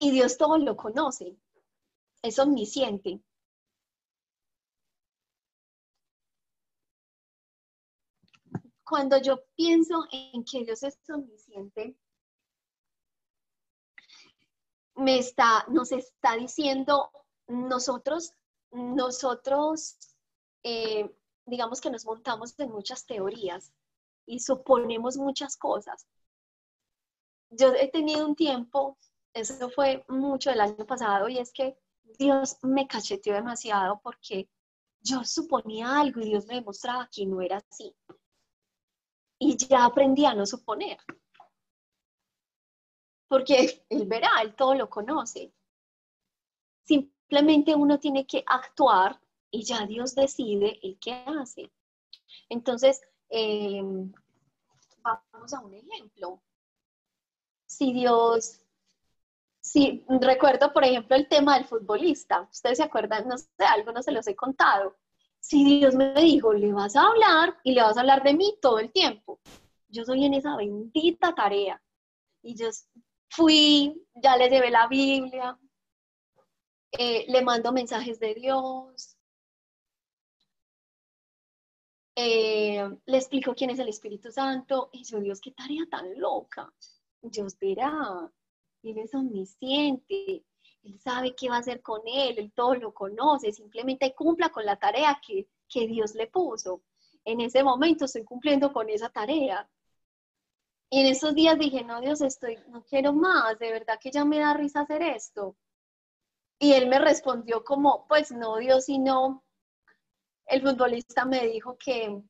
Y 0.00 0.10
Dios 0.12 0.38
todo 0.38 0.58
lo 0.58 0.76
conoce, 0.76 1.36
es 2.22 2.38
omnisciente. 2.38 3.20
Cuando 8.88 9.18
yo 9.18 9.44
pienso 9.54 10.04
en 10.10 10.44
que 10.44 10.64
Dios 10.64 10.82
es 10.82 10.98
omnisciente, 11.08 11.96
me 14.94 15.18
está, 15.18 15.64
nos 15.68 15.92
está 15.92 16.36
diciendo, 16.36 17.10
nosotros, 17.46 18.34
nosotros, 18.72 19.98
eh, 20.62 21.14
digamos 21.46 21.80
que 21.80 21.90
nos 21.90 22.04
montamos 22.04 22.58
en 22.58 22.70
muchas 22.70 23.06
teorías 23.06 23.72
y 24.26 24.40
suponemos 24.40 25.16
muchas 25.16 25.56
cosas. 25.56 26.06
Yo 27.50 27.72
he 27.74 27.88
tenido 27.90 28.26
un 28.26 28.34
tiempo 28.34 28.98
eso 29.34 29.70
fue 29.70 30.04
mucho 30.08 30.50
del 30.50 30.60
año 30.60 30.86
pasado 30.86 31.28
y 31.28 31.38
es 31.38 31.52
que 31.52 31.78
Dios 32.18 32.56
me 32.62 32.86
cacheteó 32.86 33.34
demasiado 33.34 34.00
porque 34.02 34.48
yo 35.00 35.24
suponía 35.24 36.00
algo 36.00 36.20
y 36.20 36.30
Dios 36.30 36.46
me 36.46 36.56
demostraba 36.56 37.08
que 37.12 37.24
no 37.26 37.40
era 37.40 37.58
así. 37.58 37.94
Y 39.38 39.56
ya 39.56 39.84
aprendí 39.84 40.24
a 40.24 40.34
no 40.34 40.46
suponer. 40.46 40.98
Porque 43.28 43.84
Él 43.88 44.06
verá, 44.06 44.30
Él 44.42 44.54
todo 44.54 44.74
lo 44.74 44.88
conoce. 44.88 45.52
Simplemente 46.84 47.74
uno 47.74 47.98
tiene 47.98 48.26
que 48.26 48.42
actuar 48.46 49.20
y 49.50 49.62
ya 49.62 49.86
Dios 49.86 50.14
decide 50.14 50.78
el 50.82 50.98
qué 50.98 51.22
hace. 51.26 51.70
Entonces, 52.48 53.00
em, 53.28 54.12
vamos 55.02 55.52
a 55.52 55.60
un 55.60 55.74
ejemplo. 55.74 56.42
Si 57.66 57.92
Dios 57.92 58.62
Sí, 59.70 60.02
recuerdo, 60.08 60.72
por 60.72 60.82
ejemplo, 60.82 61.14
el 61.14 61.28
tema 61.28 61.56
del 61.56 61.66
futbolista. 61.66 62.48
Ustedes 62.50 62.78
se 62.78 62.84
acuerdan, 62.84 63.28
no 63.28 63.36
sé, 63.36 63.48
algo 63.66 63.92
no 63.92 64.02
se 64.02 64.12
los 64.12 64.26
he 64.26 64.34
contado. 64.34 64.96
Si 65.40 65.64
Dios 65.64 65.94
me 65.94 66.12
dijo, 66.14 66.52
le 66.52 66.72
vas 66.72 66.96
a 66.96 67.06
hablar 67.06 67.56
y 67.64 67.72
le 67.72 67.82
vas 67.82 67.96
a 67.96 68.00
hablar 68.00 68.22
de 68.22 68.34
mí 68.34 68.58
todo 68.60 68.78
el 68.78 68.92
tiempo. 68.92 69.40
Yo 69.88 70.04
soy 70.04 70.24
en 70.24 70.34
esa 70.34 70.56
bendita 70.56 71.34
tarea. 71.34 71.82
Y 72.42 72.54
yo 72.54 72.68
fui, 73.30 74.06
ya 74.14 74.36
le 74.36 74.48
llevé 74.48 74.70
la 74.70 74.86
Biblia, 74.88 75.58
eh, 76.92 77.24
le 77.28 77.42
mando 77.42 77.72
mensajes 77.72 78.18
de 78.20 78.34
Dios, 78.34 79.16
eh, 82.16 82.88
le 83.06 83.16
explico 83.16 83.54
quién 83.54 83.70
es 83.70 83.78
el 83.78 83.88
Espíritu 83.88 84.32
Santo. 84.32 84.90
Y 84.92 85.04
yo, 85.04 85.20
Dios, 85.20 85.40
qué 85.40 85.52
tarea 85.52 85.86
tan 85.88 86.18
loca. 86.18 86.72
Dios 87.22 87.56
verá, 87.58 88.30
Él 88.82 88.98
es 88.98 89.14
omnisciente, 89.14 90.44
Él 90.82 90.98
sabe 91.00 91.34
qué 91.34 91.48
va 91.48 91.56
a 91.56 91.60
hacer 91.60 91.82
con 91.82 92.00
él, 92.06 92.38
él 92.38 92.52
todo 92.54 92.74
lo 92.74 92.94
conoce, 92.94 93.52
simplemente 93.52 94.14
cumpla 94.14 94.50
con 94.50 94.64
la 94.64 94.76
tarea 94.76 95.20
que, 95.26 95.48
que 95.68 95.86
Dios 95.86 96.14
le 96.14 96.28
puso. 96.28 96.82
En 97.24 97.40
ese 97.40 97.62
momento 97.62 98.04
estoy 98.04 98.24
cumpliendo 98.24 98.72
con 98.72 98.88
esa 98.88 99.08
tarea. 99.10 99.68
Y 100.90 101.00
en 101.00 101.06
esos 101.06 101.34
días 101.34 101.58
dije, 101.58 101.84
no, 101.84 102.00
Dios, 102.00 102.20
estoy, 102.22 102.58
no 102.68 102.82
quiero 102.84 103.12
más, 103.12 103.58
de 103.58 103.72
verdad 103.72 103.98
que 104.00 104.10
ya 104.10 104.24
me 104.24 104.38
da 104.38 104.54
risa 104.54 104.80
hacer 104.80 105.02
esto. 105.02 105.56
Y 106.58 106.72
él 106.72 106.88
me 106.88 106.98
respondió 106.98 107.62
como, 107.64 108.06
pues 108.08 108.32
no, 108.32 108.56
Dios, 108.56 108.86
sino 108.86 109.44
el 110.46 110.62
futbolista 110.62 111.24
me 111.26 111.46
dijo 111.46 111.76
que, 111.76 112.22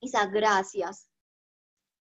Isa, 0.00 0.26
gracias. 0.26 1.08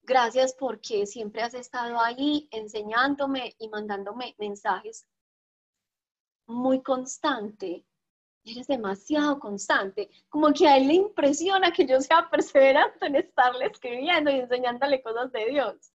Gracias 0.04 0.56
porque 0.58 1.06
siempre 1.06 1.44
has 1.44 1.54
estado 1.54 2.00
ahí 2.00 2.48
enseñándome 2.52 3.56
y 3.60 3.68
mandándome 3.68 4.36
mensajes 4.40 5.06
muy 6.52 6.82
constante. 6.82 7.86
Eres 8.44 8.68
demasiado 8.68 9.40
constante. 9.40 10.10
Como 10.30 10.52
que 10.52 10.68
a 10.68 10.78
él 10.78 10.88
le 10.88 10.94
impresiona 10.96 11.72
que 11.72 11.86
yo 11.86 12.00
sea 12.02 12.30
perseverante 12.32 13.06
en 13.06 13.16
estarle 13.16 13.66
escribiendo 13.66 14.32
y 14.32 14.40
enseñándole 14.40 15.02
cosas 15.02 15.32
de 15.32 15.46
Dios. 15.46 15.94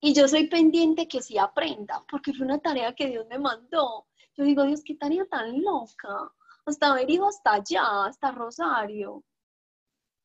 Y 0.00 0.14
yo 0.14 0.26
soy 0.26 0.48
pendiente 0.48 1.06
que 1.06 1.22
sí 1.22 1.38
aprenda, 1.38 2.02
porque 2.10 2.32
fue 2.32 2.44
una 2.44 2.58
tarea 2.58 2.92
que 2.92 3.06
Dios 3.06 3.26
me 3.28 3.38
mandó. 3.38 4.08
Yo 4.34 4.44
digo, 4.44 4.64
Dios, 4.64 4.82
qué 4.84 4.96
tarea 4.96 5.24
tan 5.26 5.62
loca. 5.62 6.32
Hasta 6.66 6.92
haber 6.92 7.08
ido 7.08 7.28
hasta 7.28 7.52
allá, 7.52 8.06
hasta 8.06 8.32
Rosario. 8.32 9.22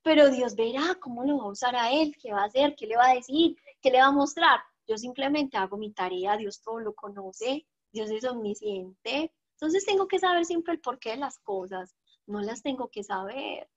Pero 0.02 0.30
Dios 0.30 0.56
verá 0.56 0.96
cómo 1.00 1.24
lo 1.24 1.38
va 1.38 1.44
a 1.44 1.50
usar 1.50 1.76
a 1.76 1.92
él, 1.92 2.16
qué 2.20 2.32
va 2.32 2.44
a 2.44 2.46
hacer, 2.46 2.76
qué 2.76 2.88
le 2.88 2.96
va 2.96 3.10
a 3.10 3.16
decir, 3.16 3.56
qué 3.82 3.92
le 3.92 4.00
va 4.00 4.08
a 4.08 4.12
mostrar. 4.12 4.62
Yo 4.88 4.98
simplemente 4.98 5.58
hago 5.58 5.78
mi 5.78 5.92
tarea, 5.92 6.38
Dios 6.38 6.62
todo 6.62 6.80
lo 6.80 6.96
conoce, 6.96 7.68
Dios 7.92 8.10
es 8.10 8.24
omnisciente. 8.26 9.32
Entonces 9.54 9.86
tengo 9.86 10.08
que 10.08 10.20
saber 10.20 10.46
siempre 10.46 10.74
el 10.74 10.80
porqué 10.80 11.12
de 11.12 11.18
las 11.18 11.40
cosas, 11.40 11.96
no 12.28 12.42
las 12.42 12.62
tengo 12.62 12.90
que 12.90 13.04
saber. 13.04 13.68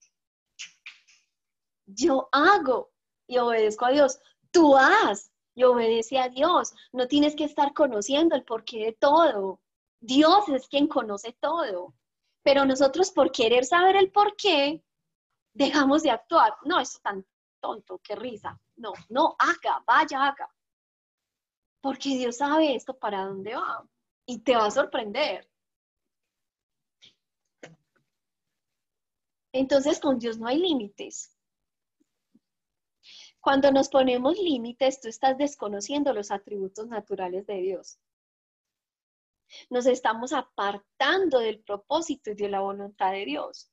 Yo 1.87 2.29
hago 2.33 2.91
y 3.27 3.39
obedezco 3.39 3.87
a 3.87 3.91
Dios. 3.91 4.21
Tú 4.51 4.77
haz 4.77 5.33
y 5.55 5.65
obedece 5.65 6.19
a 6.19 6.29
Dios. 6.29 6.75
No 6.93 7.09
tienes 7.09 7.35
que 7.35 7.45
estar 7.45 7.73
conociendo 7.73 8.35
el 8.35 8.45
porqué 8.45 8.85
de 8.87 8.93
todo. 8.93 9.61
Dios 10.01 10.49
es 10.49 10.69
quien 10.69 10.87
conoce 10.87 11.37
todo. 11.41 11.95
Pero 12.43 12.65
nosotros 12.65 13.11
por 13.11 13.33
querer 13.33 13.65
saber 13.65 13.97
el 13.97 14.11
porqué, 14.11 14.83
dejamos 15.55 16.03
de 16.03 16.11
actuar. 16.11 16.55
No, 16.65 16.79
es 16.81 17.01
tan 17.01 17.25
tonto, 17.61 18.01
qué 18.03 18.17
risa. 18.17 18.61
No, 18.77 18.93
no, 19.09 19.37
haga, 19.39 19.83
vaya, 19.87 20.27
haga. 20.27 20.51
Porque 21.81 22.11
Dios 22.11 22.37
sabe 22.37 22.75
esto 22.75 22.99
para 22.99 23.25
dónde 23.25 23.55
va 23.55 23.87
y 24.31 24.39
te 24.39 24.55
va 24.55 24.67
a 24.67 24.71
sorprender. 24.71 25.51
Entonces 29.53 29.99
con 29.99 30.21
Dios 30.21 30.39
no 30.39 30.47
hay 30.47 30.59
límites. 30.59 31.37
Cuando 33.41 33.73
nos 33.73 33.89
ponemos 33.89 34.39
límites, 34.39 35.01
tú 35.01 35.09
estás 35.09 35.37
desconociendo 35.37 36.13
los 36.13 36.31
atributos 36.31 36.87
naturales 36.87 37.45
de 37.47 37.57
Dios. 37.61 37.99
Nos 39.69 39.87
estamos 39.87 40.33
apartando 40.33 41.41
del 41.41 41.61
propósito 41.65 42.31
y 42.31 42.35
de 42.35 42.51
la 42.51 42.61
voluntad 42.61 43.11
de 43.11 43.25
Dios. 43.25 43.73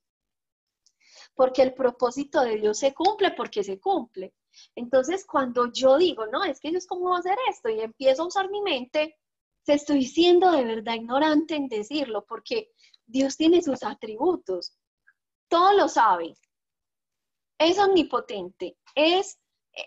Porque 1.36 1.62
el 1.62 1.76
propósito 1.76 2.42
de 2.42 2.56
Dios 2.56 2.80
se 2.80 2.96
cumple 2.96 3.32
porque 3.32 3.64
se 3.64 3.80
cumple. 3.80 4.34
Entonces, 4.74 5.24
cuando 5.24 5.72
yo 5.72 5.98
digo, 5.98 6.26
no, 6.26 6.44
es 6.44 6.60
que 6.60 6.72
Dios, 6.72 6.88
¿cómo 6.88 7.12
va 7.12 7.18
a 7.18 7.20
hacer 7.20 7.38
esto? 7.48 7.70
Y 7.70 7.82
empiezo 7.82 8.24
a 8.24 8.28
usar 8.28 8.50
mi 8.50 8.62
mente, 8.62 9.20
te 9.68 9.74
estoy 9.74 10.06
siendo 10.06 10.50
de 10.54 10.64
verdad 10.64 10.94
ignorante 10.94 11.54
en 11.54 11.68
decirlo, 11.68 12.26
porque 12.26 12.72
Dios 13.06 13.36
tiene 13.36 13.62
sus 13.62 13.84
atributos, 13.84 14.74
todo 15.50 15.74
lo 15.74 15.90
sabe, 15.90 16.34
es 17.60 17.78
omnipotente, 17.78 18.78
es, 18.96 19.38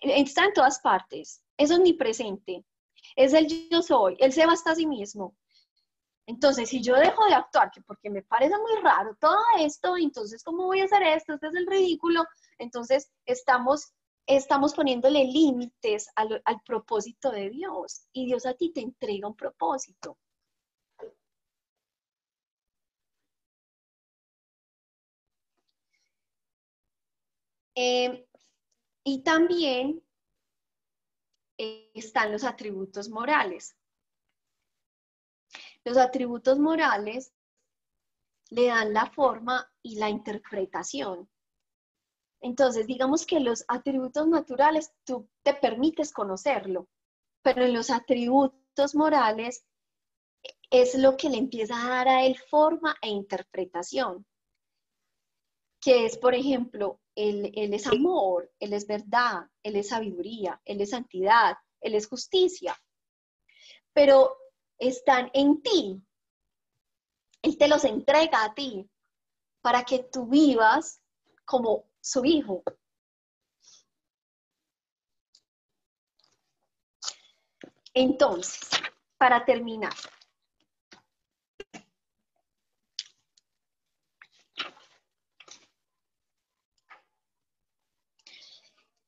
está 0.03 0.45
en 0.45 0.53
todas 0.53 0.81
partes, 0.81 1.43
es 1.57 1.71
omnipresente, 1.71 2.63
es 3.17 3.33
el 3.33 3.71
yo 3.71 3.81
soy, 3.81 4.17
Él 4.19 4.35
se 4.35 4.45
basta 4.45 4.73
a 4.73 4.75
sí 4.75 4.87
mismo. 4.87 5.35
Entonces, 6.27 6.69
si 6.69 6.83
yo 6.83 6.95
dejo 6.97 7.25
de 7.25 7.35
actuar, 7.35 7.71
que 7.71 7.81
porque 7.81 8.11
me 8.11 8.23
parece 8.23 8.57
muy 8.59 8.83
raro 8.83 9.17
todo 9.19 9.39
esto, 9.61 9.97
entonces, 9.97 10.45
¿cómo 10.45 10.67
voy 10.67 10.83
a 10.83 10.85
hacer 10.85 11.03
esto? 11.03 11.33
Este 11.33 11.47
es 11.47 11.55
el 11.55 11.67
ridículo. 11.67 12.25
Entonces, 12.59 13.11
estamos 13.25 13.95
estamos 14.37 14.75
poniéndole 14.75 15.25
límites 15.25 16.09
al, 16.15 16.43
propósito 16.65 17.31
de 17.31 17.51
Dios 17.51 18.07
y 18.13 18.27
Dios 18.27 18.47
a 18.47 18.55
ti 18.55 18.73
te 18.73 18.81
entrega 18.81 19.27
un 19.29 19.37
propósito. 19.37 20.19
Eh, 27.75 28.27
y 29.05 29.23
también 29.23 30.03
eh, 31.59 31.91
están 31.95 32.31
los 32.31 32.45
atributos 32.45 33.09
morales. 33.09 33.77
Los 35.85 35.97
atributos 35.97 36.59
morales 36.59 37.33
le 38.51 38.67
dan 38.67 38.93
la 38.93 39.07
forma 39.07 39.73
y 39.83 39.97
la 39.99 40.09
interpretación 40.09 41.29
entonces, 42.41 42.87
digamos 42.87 43.27
que 43.27 43.41
los 43.41 43.65
atributos 43.69 44.27
naturales 44.27 44.93
tú 45.05 45.29
te 45.43 45.55
permites 45.55 46.13
conocerlo, 46.13 46.89
pero 47.43 47.65
en 47.65 47.75
los 47.75 47.91
atributos 47.91 48.95
morales 48.95 49.65
es 50.71 50.95
lo 50.95 51.17
que 51.17 51.29
le 51.29 51.37
empieza 51.37 51.75
a 51.77 51.89
dar 51.89 52.09
a 52.09 52.25
él 52.25 52.39
forma 52.39 52.97
e 53.03 53.09
interpretación, 53.09 54.27
que 55.81 56.07
es, 56.07 56.17
por 56.17 56.35
ejemplo, 56.35 57.01
él, 57.15 57.53
él 57.55 57.75
es 57.75 57.87
amor, 57.87 58.51
él 58.59 58.73
es 58.73 58.87
verdad, 58.87 59.47
él 59.63 59.77
es 59.77 59.89
sabiduría, 59.89 60.61
él 60.65 60.81
es 60.81 60.91
santidad, 60.91 61.57
él 61.81 61.95
es 61.95 62.07
justicia, 62.07 62.75
pero 63.93 64.37
están 64.79 65.31
en 65.35 65.63
ti. 65.63 66.03
Él 67.43 67.59
te 67.59 67.69
los 67.69 67.85
entrega 67.85 68.45
a 68.45 68.55
ti 68.55 68.89
para 69.63 69.85
que 69.85 70.05
tú 70.05 70.27
vivas 70.27 71.03
como 71.45 71.90
su 72.01 72.25
hijo. 72.25 72.63
Entonces, 77.95 78.71
para 79.19 79.45
terminar, 79.45 79.93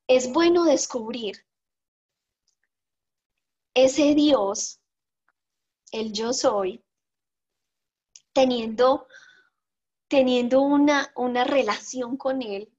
es 0.08 0.32
bueno 0.32 0.64
descubrir 0.64 1.46
ese 3.74 4.14
Dios, 4.14 4.80
el 5.92 6.12
yo 6.12 6.32
soy, 6.32 6.84
teniendo, 8.32 9.06
teniendo 10.08 10.60
una, 10.60 11.12
una 11.16 11.44
relación 11.44 12.16
con 12.16 12.42
Él 12.42 12.71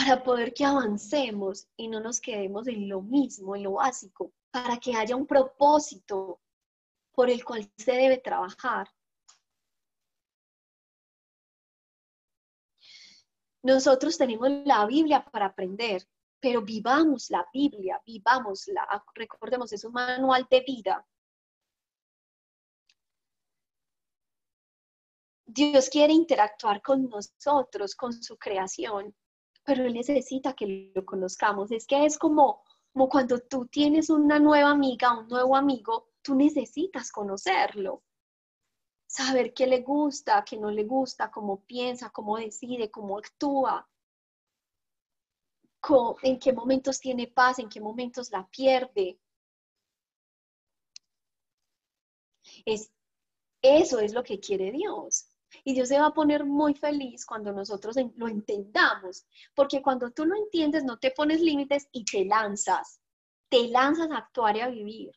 para 0.00 0.22
poder 0.22 0.54
que 0.54 0.64
avancemos 0.64 1.68
y 1.76 1.88
no 1.88 2.00
nos 2.00 2.20
quedemos 2.20 2.66
en 2.68 2.88
lo 2.88 3.02
mismo, 3.02 3.54
en 3.54 3.64
lo 3.64 3.72
básico, 3.72 4.32
para 4.50 4.78
que 4.78 4.94
haya 4.94 5.14
un 5.14 5.26
propósito 5.26 6.40
por 7.12 7.28
el 7.28 7.44
cual 7.44 7.70
se 7.76 7.92
debe 7.92 8.16
trabajar. 8.16 8.88
Nosotros 13.62 14.16
tenemos 14.16 14.48
la 14.64 14.86
Biblia 14.86 15.22
para 15.22 15.46
aprender, 15.46 16.08
pero 16.40 16.62
vivamos 16.62 17.28
la 17.28 17.46
Biblia, 17.52 18.00
vivámosla, 18.06 19.04
recordemos, 19.14 19.70
es 19.74 19.84
un 19.84 19.92
manual 19.92 20.46
de 20.50 20.60
vida. 20.66 21.06
Dios 25.44 25.90
quiere 25.90 26.14
interactuar 26.14 26.80
con 26.80 27.06
nosotros, 27.10 27.94
con 27.94 28.14
su 28.14 28.38
creación, 28.38 29.14
pero 29.64 29.84
él 29.84 29.94
necesita 29.94 30.54
que 30.54 30.92
lo 30.94 31.04
conozcamos. 31.04 31.70
Es 31.70 31.86
que 31.86 32.04
es 32.04 32.18
como, 32.18 32.62
como 32.92 33.08
cuando 33.08 33.38
tú 33.40 33.66
tienes 33.66 34.10
una 34.10 34.38
nueva 34.38 34.70
amiga, 34.70 35.18
un 35.18 35.28
nuevo 35.28 35.56
amigo, 35.56 36.08
tú 36.22 36.34
necesitas 36.34 37.10
conocerlo, 37.12 38.02
saber 39.06 39.52
qué 39.54 39.66
le 39.66 39.82
gusta, 39.82 40.44
qué 40.44 40.56
no 40.56 40.70
le 40.70 40.84
gusta, 40.84 41.30
cómo 41.30 41.64
piensa, 41.64 42.10
cómo 42.10 42.36
decide, 42.36 42.90
cómo 42.90 43.18
actúa, 43.18 43.88
en 46.22 46.38
qué 46.38 46.52
momentos 46.52 47.00
tiene 47.00 47.26
paz, 47.26 47.58
en 47.58 47.68
qué 47.68 47.80
momentos 47.80 48.30
la 48.30 48.46
pierde. 48.48 49.18
Es, 52.64 52.92
eso 53.62 53.98
es 54.00 54.12
lo 54.12 54.22
que 54.22 54.40
quiere 54.40 54.70
Dios. 54.72 55.29
Y 55.64 55.74
Dios 55.74 55.88
se 55.88 55.98
va 55.98 56.06
a 56.06 56.14
poner 56.14 56.44
muy 56.44 56.74
feliz 56.74 57.24
cuando 57.26 57.52
nosotros 57.52 57.96
lo 58.16 58.28
entendamos, 58.28 59.26
porque 59.54 59.82
cuando 59.82 60.10
tú 60.10 60.24
lo 60.24 60.36
entiendes 60.36 60.84
no 60.84 60.98
te 60.98 61.10
pones 61.10 61.40
límites 61.40 61.88
y 61.92 62.04
te 62.04 62.24
lanzas, 62.24 63.00
te 63.48 63.68
lanzas 63.68 64.10
a 64.10 64.18
actuar 64.18 64.56
y 64.56 64.60
a 64.60 64.68
vivir. 64.68 65.12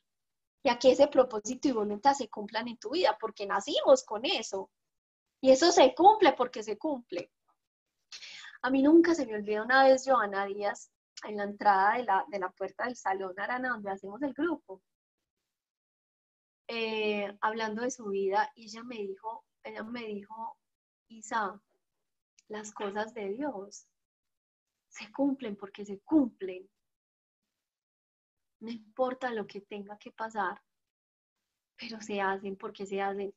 y 0.66 0.70
a 0.70 0.80
que 0.80 0.92
ese 0.92 1.08
propósito 1.08 1.68
y 1.68 1.72
voluntad 1.74 2.14
se 2.14 2.30
cumplan 2.30 2.68
en 2.70 2.78
tu 2.78 2.92
vida, 2.92 3.18
porque 3.20 3.46
nacimos 3.46 4.04
con 4.06 4.26
eso. 4.26 4.72
Y 5.42 5.52
eso 5.52 5.72
se 5.74 5.94
cumple 5.94 6.34
porque 6.34 6.64
se 6.64 6.78
cumple. 6.78 7.32
A 8.62 8.70
mí 8.70 8.82
nunca 8.82 9.14
se 9.14 9.26
me 9.26 9.36
olvidó 9.36 9.64
una 9.64 9.84
vez 9.84 10.04
Joana 10.06 10.46
Díaz 10.46 10.90
en 11.26 11.38
la 11.38 11.44
entrada 11.44 11.98
de 11.98 12.04
la, 12.04 12.26
de 12.30 12.40
la 12.40 12.50
puerta 12.50 12.86
del 12.86 12.96
salón 12.96 13.38
Arana 13.38 13.70
donde 13.70 13.92
hacemos 13.92 14.22
el 14.22 14.34
grupo, 14.34 14.82
eh, 16.68 17.38
hablando 17.42 17.82
de 17.82 17.92
su 17.92 18.06
vida, 18.08 18.50
y 18.56 18.66
ella 18.66 18.84
me 18.84 18.96
dijo, 18.96 19.44
ella 19.64 19.84
me 19.84 20.06
dijo, 20.06 20.58
Isa, 21.08 21.62
las 22.48 22.72
cosas 22.74 23.14
de 23.14 23.30
Dios 23.30 23.88
se 24.90 25.12
cumplen 25.12 25.56
porque 25.56 25.86
se 25.86 26.00
cumplen. 26.00 26.70
No 28.60 28.72
importa 28.72 29.32
lo 29.32 29.48
que 29.48 29.62
tenga 29.62 29.98
que 29.98 30.12
pasar, 30.12 30.62
pero 31.76 32.02
se 32.02 32.22
hacen 32.22 32.56
porque 32.56 32.86
se 32.86 33.02
hacen. 33.02 33.34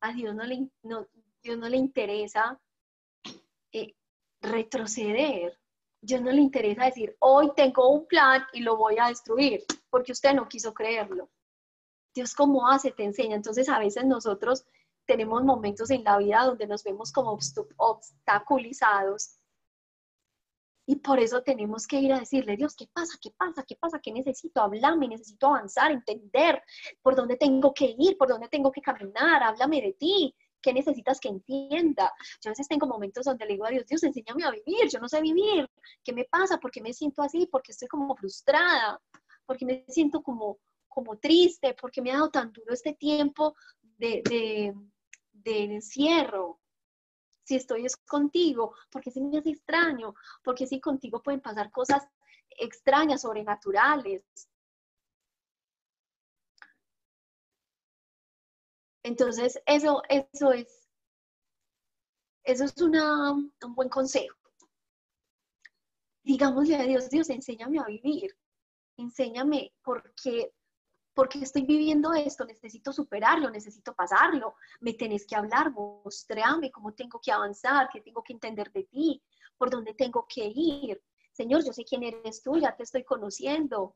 A 0.00 0.12
Dios 0.12 0.34
no 0.34 0.44
le, 0.44 0.70
no, 0.82 1.06
Dios 1.42 1.58
no 1.58 1.68
le 1.68 1.76
interesa 1.76 2.60
eh, 3.72 3.94
retroceder. 4.40 5.58
Dios 6.02 6.22
no 6.22 6.32
le 6.32 6.40
interesa 6.40 6.86
decir, 6.86 7.14
hoy 7.18 7.52
tengo 7.54 7.90
un 7.90 8.06
plan 8.06 8.42
y 8.54 8.60
lo 8.60 8.76
voy 8.76 8.96
a 8.98 9.08
destruir, 9.08 9.64
porque 9.90 10.12
usted 10.12 10.32
no 10.32 10.48
quiso 10.48 10.72
creerlo. 10.72 11.28
Dios 12.14 12.34
cómo 12.34 12.68
hace, 12.68 12.90
te 12.90 13.04
enseña. 13.04 13.36
Entonces 13.36 13.68
a 13.68 13.78
veces 13.78 14.04
nosotros 14.04 14.64
tenemos 15.10 15.42
momentos 15.42 15.90
en 15.90 16.04
la 16.04 16.18
vida 16.18 16.44
donde 16.44 16.68
nos 16.68 16.84
vemos 16.84 17.10
como 17.10 17.36
obstaculizados 17.76 19.40
y 20.86 20.96
por 20.96 21.18
eso 21.18 21.42
tenemos 21.42 21.84
que 21.88 21.98
ir 21.98 22.12
a 22.12 22.20
decirle, 22.20 22.56
Dios, 22.56 22.76
¿qué 22.76 22.86
pasa? 22.92 23.18
¿Qué 23.20 23.32
pasa? 23.36 23.64
¿Qué 23.66 23.74
pasa? 23.74 23.98
¿Qué 24.00 24.12
necesito? 24.12 24.60
Hablarme, 24.60 25.08
necesito 25.08 25.48
avanzar, 25.48 25.90
entender 25.90 26.62
por 27.02 27.16
dónde 27.16 27.36
tengo 27.36 27.74
que 27.74 27.92
ir, 27.98 28.16
por 28.16 28.28
dónde 28.28 28.46
tengo 28.46 28.70
que 28.70 28.80
caminar, 28.80 29.42
háblame 29.42 29.82
de 29.82 29.94
ti, 29.94 30.32
¿qué 30.62 30.72
necesitas 30.72 31.18
que 31.18 31.28
entienda? 31.28 32.12
Yo 32.40 32.50
a 32.50 32.52
veces 32.52 32.68
tengo 32.68 32.86
momentos 32.86 33.24
donde 33.24 33.46
le 33.46 33.54
digo 33.54 33.66
a 33.66 33.70
Dios, 33.70 33.86
Dios, 33.86 34.04
enséñame 34.04 34.44
a 34.44 34.52
vivir, 34.52 34.88
yo 34.88 35.00
no 35.00 35.08
sé 35.08 35.20
vivir, 35.20 35.68
¿qué 36.04 36.12
me 36.12 36.24
pasa? 36.24 36.58
¿Por 36.58 36.70
qué 36.70 36.80
me 36.80 36.92
siento 36.92 37.20
así? 37.22 37.46
¿Por 37.46 37.62
qué 37.62 37.72
estoy 37.72 37.88
como 37.88 38.14
frustrada? 38.14 39.00
¿Por 39.44 39.56
qué 39.56 39.66
me 39.66 39.84
siento 39.88 40.22
como, 40.22 40.58
como 40.88 41.18
triste? 41.18 41.74
¿Por 41.74 41.90
qué 41.90 42.00
me 42.00 42.12
ha 42.12 42.14
dado 42.14 42.30
tan 42.30 42.52
duro 42.52 42.72
este 42.72 42.94
tiempo 42.94 43.56
de, 44.00 44.74
de 45.42 45.64
encierro? 45.64 46.60
si 47.50 47.56
estoy 47.56 47.84
es 47.84 47.96
contigo, 47.96 48.76
porque 48.92 49.10
si 49.10 49.20
me 49.20 49.38
es 49.38 49.46
extraño, 49.46 50.14
porque 50.44 50.68
si 50.68 50.80
contigo 50.80 51.20
pueden 51.20 51.40
pasar 51.40 51.72
cosas 51.72 52.06
extrañas, 52.48 53.22
sobrenaturales. 53.22 54.22
Entonces, 59.02 59.60
eso, 59.66 60.00
eso 60.08 60.52
es, 60.52 60.88
eso 62.44 62.64
es 62.64 62.80
una, 62.80 63.32
un 63.32 63.74
buen 63.74 63.88
consejo. 63.88 64.36
Digámosle 66.22 66.76
a 66.76 66.84
Dios, 66.84 67.10
Dios, 67.10 67.30
enséñame 67.30 67.80
a 67.80 67.84
vivir, 67.84 68.36
enséñame 68.96 69.72
por 69.82 70.14
qué, 70.14 70.54
porque 71.20 71.40
estoy 71.40 71.66
viviendo 71.66 72.14
esto, 72.14 72.46
necesito 72.46 72.94
superarlo, 72.94 73.50
necesito 73.50 73.94
pasarlo, 73.94 74.54
me 74.80 74.94
tenés 74.94 75.26
que 75.26 75.36
hablar, 75.36 75.70
mostrame 75.70 76.70
cómo 76.70 76.94
tengo 76.94 77.20
que 77.22 77.30
avanzar, 77.30 77.90
qué 77.92 78.00
tengo 78.00 78.22
que 78.22 78.32
entender 78.32 78.72
de 78.72 78.84
ti, 78.84 79.22
por 79.58 79.68
dónde 79.68 79.92
tengo 79.92 80.24
que 80.26 80.46
ir. 80.46 80.98
Señor, 81.30 81.62
yo 81.62 81.74
sé 81.74 81.84
quién 81.84 82.04
eres 82.04 82.42
tú, 82.42 82.56
ya 82.56 82.74
te 82.74 82.84
estoy 82.84 83.04
conociendo, 83.04 83.94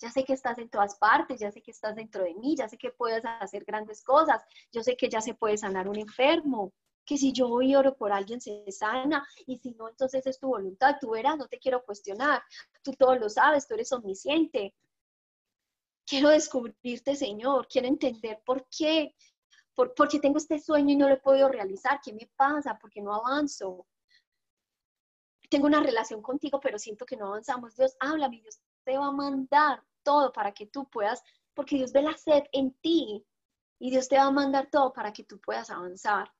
ya 0.00 0.10
sé 0.10 0.24
que 0.24 0.32
estás 0.32 0.58
en 0.58 0.68
todas 0.68 0.96
partes, 0.96 1.38
ya 1.38 1.52
sé 1.52 1.62
que 1.62 1.70
estás 1.70 1.94
dentro 1.94 2.24
de 2.24 2.34
mí, 2.34 2.56
ya 2.56 2.68
sé 2.68 2.76
que 2.76 2.90
puedes 2.90 3.24
hacer 3.24 3.64
grandes 3.64 4.02
cosas, 4.02 4.42
yo 4.72 4.82
sé 4.82 4.96
que 4.96 5.08
ya 5.08 5.20
se 5.20 5.34
puede 5.34 5.56
sanar 5.56 5.86
un 5.86 6.00
enfermo, 6.00 6.72
que 7.06 7.16
si 7.16 7.32
yo 7.32 7.46
voy 7.46 7.70
y 7.70 7.76
oro 7.76 7.94
por 7.94 8.10
alguien 8.10 8.40
se 8.40 8.64
sana 8.72 9.24
y 9.46 9.58
si 9.58 9.74
no, 9.74 9.88
entonces 9.88 10.26
es 10.26 10.40
tu 10.40 10.48
voluntad, 10.48 10.96
tú 11.00 11.10
verás, 11.10 11.38
no 11.38 11.46
te 11.46 11.60
quiero 11.60 11.84
cuestionar, 11.84 12.42
tú 12.82 12.94
todo 12.94 13.14
lo 13.14 13.28
sabes, 13.28 13.68
tú 13.68 13.74
eres 13.74 13.92
omnisciente, 13.92 14.74
quiero 16.06 16.28
descubrirte, 16.28 17.16
Señor, 17.16 17.66
quiero 17.68 17.88
entender 17.88 18.40
por 18.44 18.66
qué, 18.68 19.14
por, 19.74 19.94
qué 20.08 20.18
tengo 20.20 20.38
este 20.38 20.58
sueño 20.58 20.92
y 20.92 20.96
no 20.96 21.08
lo 21.08 21.14
he 21.14 21.20
podido 21.20 21.48
realizar, 21.48 22.00
qué 22.02 22.12
me 22.12 22.30
pasa, 22.36 22.78
por 22.78 22.90
qué 22.90 23.00
no 23.00 23.14
avanzo. 23.14 23.86
Tengo 25.50 25.66
una 25.66 25.82
relación 25.82 26.22
contigo, 26.22 26.60
pero 26.60 26.78
siento 26.78 27.06
que 27.06 27.16
no 27.16 27.26
avanzamos. 27.26 27.76
Dios, 27.76 27.96
háblame, 28.00 28.40
Dios 28.40 28.60
te 28.84 28.98
va 28.98 29.06
a 29.06 29.12
mandar 29.12 29.82
todo 30.02 30.32
para 30.32 30.52
que 30.52 30.66
tú 30.66 30.88
puedas, 30.88 31.22
porque 31.54 31.76
Dios 31.76 31.92
ve 31.92 32.02
la 32.02 32.16
sed 32.16 32.44
en 32.52 32.72
ti 32.74 33.24
y 33.78 33.90
Dios 33.90 34.08
te 34.08 34.16
va 34.16 34.24
a 34.24 34.30
mandar 34.30 34.68
todo 34.70 34.92
para 34.92 35.12
que 35.12 35.24
tú 35.24 35.40
puedas 35.40 35.70
avanzar. 35.70 36.32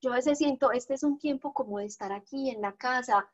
Yo 0.00 0.12
a 0.12 0.16
veces 0.16 0.38
siento, 0.38 0.72
este 0.72 0.94
es 0.94 1.02
un 1.02 1.18
tiempo 1.18 1.52
como 1.52 1.78
de 1.78 1.86
estar 1.86 2.12
aquí 2.12 2.50
en 2.50 2.60
la 2.60 2.76
casa, 2.76 3.30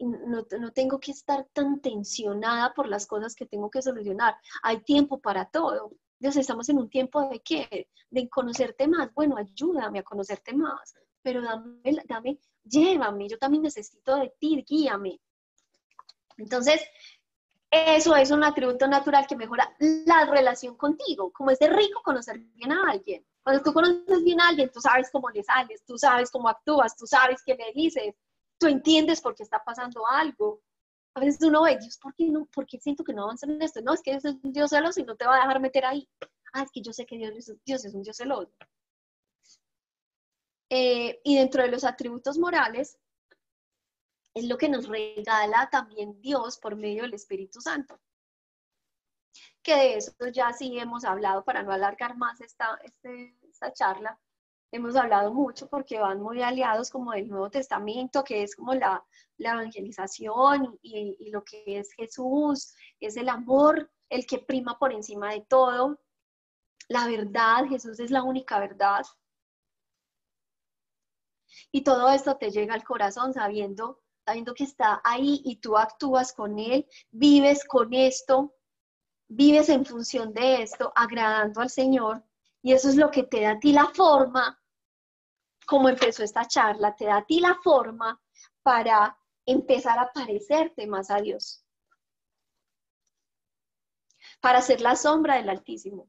no, 0.00 0.46
no, 0.58 0.72
tengo 0.72 0.98
que 0.98 1.10
estar 1.12 1.46
tan 1.52 1.80
tensionada 1.80 2.72
por 2.74 2.88
las 2.88 3.06
cosas 3.06 3.34
que 3.34 3.46
tengo 3.46 3.70
que 3.70 3.82
solucionar. 3.82 4.36
Hay 4.62 4.82
tiempo 4.82 5.20
para 5.20 5.46
todo. 5.46 5.92
Dios, 6.18 6.36
estamos 6.36 6.68
en 6.68 6.78
un 6.78 6.88
tiempo 6.88 7.28
de 7.28 7.40
qué? 7.40 7.88
De 8.10 8.28
conocerte 8.28 8.88
más. 8.88 9.12
Bueno, 9.14 9.36
ayúdame 9.36 9.98
a 9.98 10.02
conocerte 10.02 10.54
más, 10.54 10.94
pero 11.22 11.42
dame, 11.42 11.80
dame, 12.06 12.38
llévame. 12.64 13.28
Yo 13.28 13.38
también 13.38 13.62
necesito 13.62 14.16
de 14.16 14.32
ti, 14.38 14.64
guíame. 14.66 15.20
Entonces, 16.38 16.80
eso 17.70 18.14
es 18.16 18.30
un 18.30 18.44
atributo 18.44 18.86
natural 18.86 19.26
que 19.26 19.36
mejora 19.36 19.74
la 19.78 20.26
relación 20.26 20.76
contigo. 20.76 21.32
Como 21.32 21.50
es 21.50 21.58
de 21.58 21.68
rico 21.68 22.00
conocer 22.02 22.38
bien 22.38 22.72
a 22.72 22.90
alguien. 22.90 23.24
Cuando 23.42 23.62
tú 23.62 23.74
conoces 23.74 24.24
bien 24.24 24.40
a 24.40 24.48
alguien, 24.48 24.70
tú 24.72 24.80
sabes 24.80 25.10
cómo 25.10 25.28
le 25.28 25.42
sales, 25.42 25.84
tú 25.84 25.98
sabes 25.98 26.30
cómo 26.30 26.48
actúas, 26.48 26.96
tú 26.96 27.06
sabes 27.06 27.42
qué 27.44 27.54
le 27.54 27.72
dices, 27.74 28.14
tú 28.58 28.66
entiendes 28.66 29.20
por 29.20 29.34
qué 29.34 29.42
está 29.42 29.62
pasando 29.64 30.06
algo. 30.06 30.62
A 31.14 31.20
veces 31.20 31.42
uno 31.42 31.62
ve, 31.62 31.78
Dios, 31.78 31.98
¿por 31.98 32.14
qué, 32.14 32.28
no, 32.28 32.46
¿por 32.46 32.66
siento 32.68 33.04
que 33.04 33.12
no 33.12 33.24
avanza 33.24 33.46
en 33.46 33.62
esto? 33.62 33.80
No, 33.82 33.94
es 33.94 34.02
que 34.02 34.12
Dios 34.12 34.24
es 34.24 34.36
un 34.42 34.52
Dios 34.52 34.70
celoso 34.70 35.00
y 35.00 35.04
no 35.04 35.16
te 35.16 35.26
va 35.26 35.36
a 35.36 35.40
dejar 35.40 35.60
meter 35.60 35.84
ahí. 35.84 36.08
Ah, 36.52 36.62
es 36.62 36.70
que 36.70 36.80
yo 36.80 36.92
sé 36.92 37.06
que 37.06 37.16
Dios, 37.16 37.52
Dios 37.64 37.84
es 37.84 37.94
un 37.94 38.02
Dios 38.02 38.16
celoso. 38.16 38.52
Eh, 40.70 41.20
y 41.24 41.36
dentro 41.36 41.62
de 41.62 41.68
los 41.68 41.84
atributos 41.84 42.38
morales, 42.38 42.98
es 44.34 44.44
lo 44.44 44.58
que 44.58 44.68
nos 44.68 44.88
regala 44.88 45.68
también 45.70 46.20
Dios 46.20 46.58
por 46.58 46.74
medio 46.74 47.02
del 47.02 47.14
Espíritu 47.14 47.60
Santo. 47.60 48.00
Que 49.62 49.76
de 49.76 49.94
eso 49.96 50.12
ya 50.32 50.52
sí 50.52 50.78
hemos 50.78 51.04
hablado 51.04 51.44
para 51.44 51.62
no 51.62 51.72
alargar 51.72 52.16
más 52.16 52.40
esta, 52.40 52.76
este, 52.82 53.36
esta 53.48 53.72
charla, 53.72 54.20
hemos 54.74 54.96
hablado 54.96 55.32
mucho 55.32 55.68
porque 55.68 56.00
van 56.00 56.20
muy 56.20 56.42
aliados 56.42 56.90
como 56.90 57.12
del 57.12 57.28
Nuevo 57.28 57.48
Testamento, 57.48 58.24
que 58.24 58.42
es 58.42 58.56
como 58.56 58.74
la, 58.74 59.04
evangelización 59.38 60.78
y, 60.82 61.16
y, 61.18 61.30
lo 61.30 61.44
que 61.44 61.62
es 61.66 61.92
Jesús, 61.92 62.74
es 62.98 63.16
el 63.16 63.28
amor, 63.28 63.90
el 64.08 64.26
que 64.26 64.38
prima 64.38 64.76
por 64.78 64.92
encima 64.92 65.32
de 65.32 65.42
todo, 65.42 66.00
la 66.88 67.06
verdad, 67.06 67.66
Jesús 67.68 68.00
es 68.00 68.10
la 68.10 68.24
única 68.24 68.58
verdad. 68.58 69.04
Y 71.70 71.82
todo 71.82 72.08
esto 72.10 72.36
te 72.36 72.50
llega 72.50 72.74
al 72.74 72.84
corazón 72.84 73.32
sabiendo, 73.32 74.02
sabiendo 74.24 74.54
que 74.54 74.64
está 74.64 75.00
ahí 75.04 75.40
y 75.44 75.56
tú 75.56 75.76
actúas 75.76 76.32
con 76.32 76.58
él, 76.58 76.86
vives 77.12 77.64
con 77.64 77.94
esto, 77.94 78.54
vives 79.28 79.68
en 79.68 79.84
función 79.86 80.34
de 80.34 80.62
esto, 80.62 80.92
agradando 80.96 81.60
al 81.60 81.70
Señor. 81.70 82.24
Y 82.60 82.72
eso 82.72 82.88
es 82.88 82.96
lo 82.96 83.10
que 83.10 83.22
te 83.22 83.42
da 83.42 83.52
a 83.52 83.60
ti 83.60 83.72
la 83.72 83.86
forma 83.94 84.60
como 85.66 85.88
empezó 85.88 86.22
esta 86.22 86.46
charla, 86.46 86.94
te 86.94 87.06
da 87.06 87.18
a 87.18 87.24
ti 87.24 87.40
la 87.40 87.54
forma 87.62 88.20
para 88.62 89.16
empezar 89.46 89.98
a 89.98 90.12
parecerte 90.12 90.86
más 90.86 91.10
a 91.10 91.20
Dios, 91.20 91.64
para 94.40 94.60
ser 94.62 94.80
la 94.80 94.96
sombra 94.96 95.36
del 95.36 95.48
Altísimo. 95.48 96.08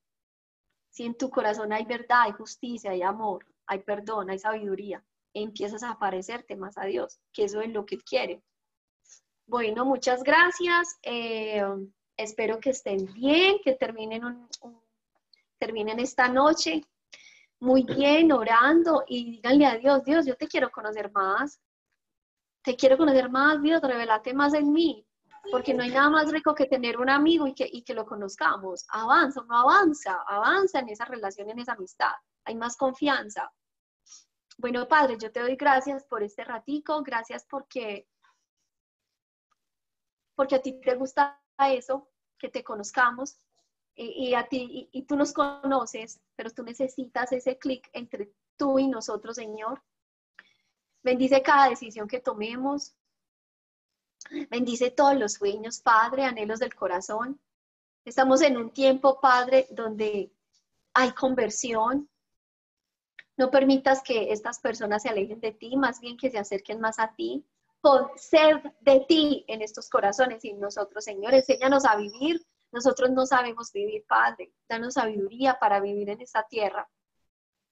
Si 0.89 1.05
en 1.05 1.17
tu 1.17 1.29
corazón 1.29 1.73
hay 1.73 1.85
verdad, 1.85 2.21
hay 2.21 2.31
justicia, 2.31 2.91
hay 2.91 3.01
amor, 3.01 3.45
hay 3.67 3.79
perdón, 3.79 4.29
hay 4.29 4.39
sabiduría, 4.39 5.03
empiezas 5.33 5.83
a 5.83 5.99
parecerte 5.99 6.55
más 6.55 6.77
a 6.77 6.85
Dios, 6.85 7.19
que 7.33 7.43
eso 7.43 7.61
es 7.61 7.69
lo 7.69 7.85
que 7.85 7.97
quiere. 7.97 8.41
Bueno, 9.47 9.85
muchas 9.85 10.23
gracias. 10.23 10.97
Eh, 11.03 11.61
espero 12.17 12.59
que 12.59 12.71
estén 12.71 13.05
bien, 13.13 13.57
que 13.63 13.73
terminen, 13.73 14.47
terminen 15.59 15.99
esta 15.99 16.27
noche 16.29 16.81
muy 17.66 17.84
bien 17.84 18.32
orando 18.32 19.03
y 19.07 19.32
díganle 19.32 19.66
a 19.66 19.78
Dios, 19.78 20.03
Dios, 20.03 20.26
yo 20.26 20.38
te 20.38 20.47
quiero 20.47 20.72
conocer 20.72 21.11
más. 21.11 21.59
Te 22.63 22.76
quiero 22.76 22.97
conocer 22.97 23.30
más, 23.30 23.61
Dios, 23.61 23.82
revelate 23.82 24.34
más 24.34 24.53
en 24.53 24.72
mí. 24.72 25.05
Porque 25.51 25.74
no 25.74 25.84
hay 25.84 25.89
nada 25.89 26.09
más 26.09 26.32
rico 26.32 26.55
que 26.55 26.66
tener 26.68 26.97
un 26.99 27.09
amigo 27.09 27.45
y 27.47 27.53
que, 27.53 27.68
y 27.72 27.84
que 27.84 27.93
lo 27.93 28.05
conozcamos. 28.05 28.86
Avanza, 28.89 29.43
no 29.47 29.57
avanza, 29.57 30.24
avanza 30.28 30.80
en 30.80 30.89
esa 30.89 31.05
relación, 31.05 31.49
en 31.49 31.59
esa 31.59 31.74
amistad. 31.74 32.13
Hay 32.45 32.55
más 32.55 32.78
confianza. 32.78 33.51
Bueno, 34.57 34.88
Padre, 34.88 35.18
yo 35.20 35.32
te 35.32 35.41
doy 35.41 35.55
gracias 35.55 36.05
por 36.05 36.24
este 36.24 36.43
ratico, 36.43 37.03
gracias 37.03 37.45
porque, 37.49 38.07
porque 40.36 40.55
a 40.55 40.61
ti 40.61 40.80
te 40.80 40.95
gusta 40.95 41.41
eso, 41.57 42.09
que 42.39 42.49
te 42.49 42.63
conozcamos, 42.63 43.38
y, 43.95 44.33
a 44.33 44.47
ti, 44.47 44.89
y, 44.91 45.01
tú 45.03 45.15
nos 45.15 45.31
conoces, 45.31 46.19
pero 46.35 46.51
tú 46.51 46.63
necesitas 46.63 47.31
ese 47.31 47.57
clic 47.57 47.89
entre 47.93 48.33
tú 48.57 48.77
y 48.77 48.87
nosotros, 48.87 49.35
Señor. 49.35 49.81
Bendice 51.01 51.41
cada 51.41 51.69
decisión 51.69 52.07
que 52.07 52.19
tomemos. 52.19 52.93
Bendice 54.49 54.91
todos 54.91 55.15
los 55.15 55.33
sueños, 55.33 55.79
Padre, 55.79 56.23
anhelos 56.23 56.59
del 56.59 56.75
corazón. 56.75 57.39
Estamos 58.03 58.41
en 58.41 58.57
un 58.57 58.71
tiempo, 58.71 59.19
Padre, 59.21 59.67
donde 59.71 60.31
hay 60.93 61.11
conversión. 61.11 62.09
No 63.37 63.51
permitas 63.51 64.01
que 64.01 64.31
estas 64.31 64.59
personas 64.59 65.03
se 65.03 65.09
alejen 65.09 65.39
de 65.39 65.51
ti, 65.51 65.77
más 65.77 65.99
bien 65.99 66.17
que 66.17 66.31
se 66.31 66.37
acerquen 66.37 66.81
más 66.81 66.99
a 66.99 67.13
ti. 67.15 67.45
Pon 67.81 68.09
sed 68.15 68.57
de 68.81 69.01
ti 69.01 69.45
en 69.47 69.61
estos 69.61 69.89
corazones 69.89 70.43
y 70.43 70.49
en 70.49 70.59
nosotros, 70.59 71.03
Señor. 71.03 71.33
Enséñanos 71.33 71.85
a 71.85 71.95
vivir 71.95 72.45
nosotros 72.76 73.09
no 73.11 73.26
sabemos 73.26 73.71
vivir, 73.71 74.05
Padre. 74.05 74.51
Danos 74.67 74.95
sabiduría 74.95 75.57
para 75.57 75.80
vivir 75.80 76.09
en 76.09 76.19
esta 76.19 76.45
tierra. 76.45 76.86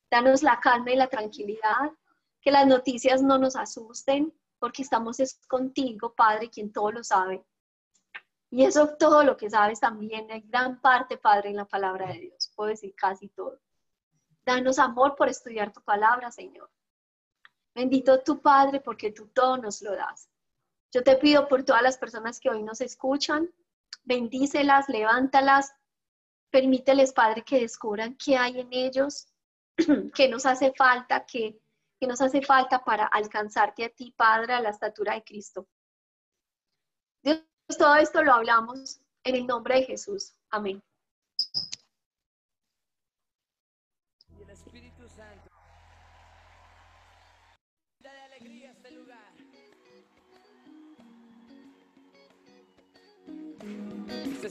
Danos 0.09 0.41
la 0.41 0.61
calma 0.61 0.91
y 0.91 0.95
la 0.95 1.07
tranquilidad. 1.07 1.91
Que 2.41 2.51
las 2.51 2.65
noticias 2.65 3.21
no 3.21 3.37
nos 3.37 3.57
asusten, 3.57 4.33
porque 4.59 4.81
estamos 4.81 5.19
es 5.19 5.45
contigo, 5.47 6.13
Padre, 6.13 6.49
quien 6.49 6.71
todo 6.71 6.89
lo 6.93 7.03
sabe. 7.03 7.45
Y 8.49 8.63
eso 8.63 8.95
todo 8.97 9.25
lo 9.25 9.35
que 9.35 9.49
sabes 9.49 9.81
también, 9.81 10.31
hay 10.31 10.39
gran 10.41 10.79
parte, 10.79 11.17
Padre, 11.17 11.49
en 11.49 11.57
la 11.57 11.65
palabra 11.65 12.07
de 12.07 12.19
Dios. 12.19 12.53
Puedo 12.55 12.69
decir 12.69 12.95
casi 12.95 13.27
todo. 13.27 13.59
Danos 14.45 14.79
amor 14.79 15.17
por 15.17 15.27
estudiar 15.27 15.73
tu 15.73 15.81
palabra, 15.81 16.31
Señor. 16.31 16.71
Bendito 17.75 18.21
tu 18.21 18.41
Padre, 18.41 18.79
porque 18.79 19.11
tú 19.11 19.27
todo 19.27 19.57
nos 19.57 19.81
lo 19.81 19.93
das. 19.97 20.29
Yo 20.93 21.03
te 21.03 21.17
pido 21.17 21.49
por 21.49 21.63
todas 21.63 21.83
las 21.83 21.97
personas 21.97 22.39
que 22.39 22.49
hoy 22.49 22.63
nos 22.63 22.79
escuchan, 22.79 23.49
bendícelas, 24.03 24.89
levántalas, 24.89 25.73
permíteles, 26.51 27.13
Padre, 27.13 27.43
que 27.43 27.61
descubran 27.61 28.15
qué 28.15 28.37
hay 28.37 28.59
en 28.59 28.69
ellos, 28.71 29.27
qué 30.15 30.29
nos 30.29 30.45
hace 30.45 30.71
falta, 30.73 31.25
qué, 31.25 31.59
nos 32.01 32.21
hace 32.21 32.41
falta 32.41 32.83
para 32.83 33.05
alcanzarte 33.05 33.85
a 33.85 33.89
ti, 33.89 34.13
Padre, 34.15 34.53
a 34.53 34.61
la 34.61 34.69
estatura 34.69 35.13
de 35.13 35.23
Cristo. 35.23 35.67
Dios, 37.23 37.41
todo 37.77 37.95
esto 37.95 38.21
lo 38.23 38.33
hablamos 38.33 38.99
en 39.23 39.35
el 39.35 39.47
nombre 39.47 39.75
de 39.75 39.83
Jesús. 39.83 40.35
Amén. 40.49 40.83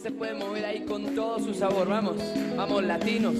Se 0.02 0.10
puede 0.10 0.34
mover 0.34 0.64
ahí 0.64 0.80
con 0.84 1.14
todo 1.14 1.38
su 1.38 1.54
sabor. 1.54 1.88
Vamos, 1.88 2.16
vamos, 2.56 2.82
latinos. 2.82 3.34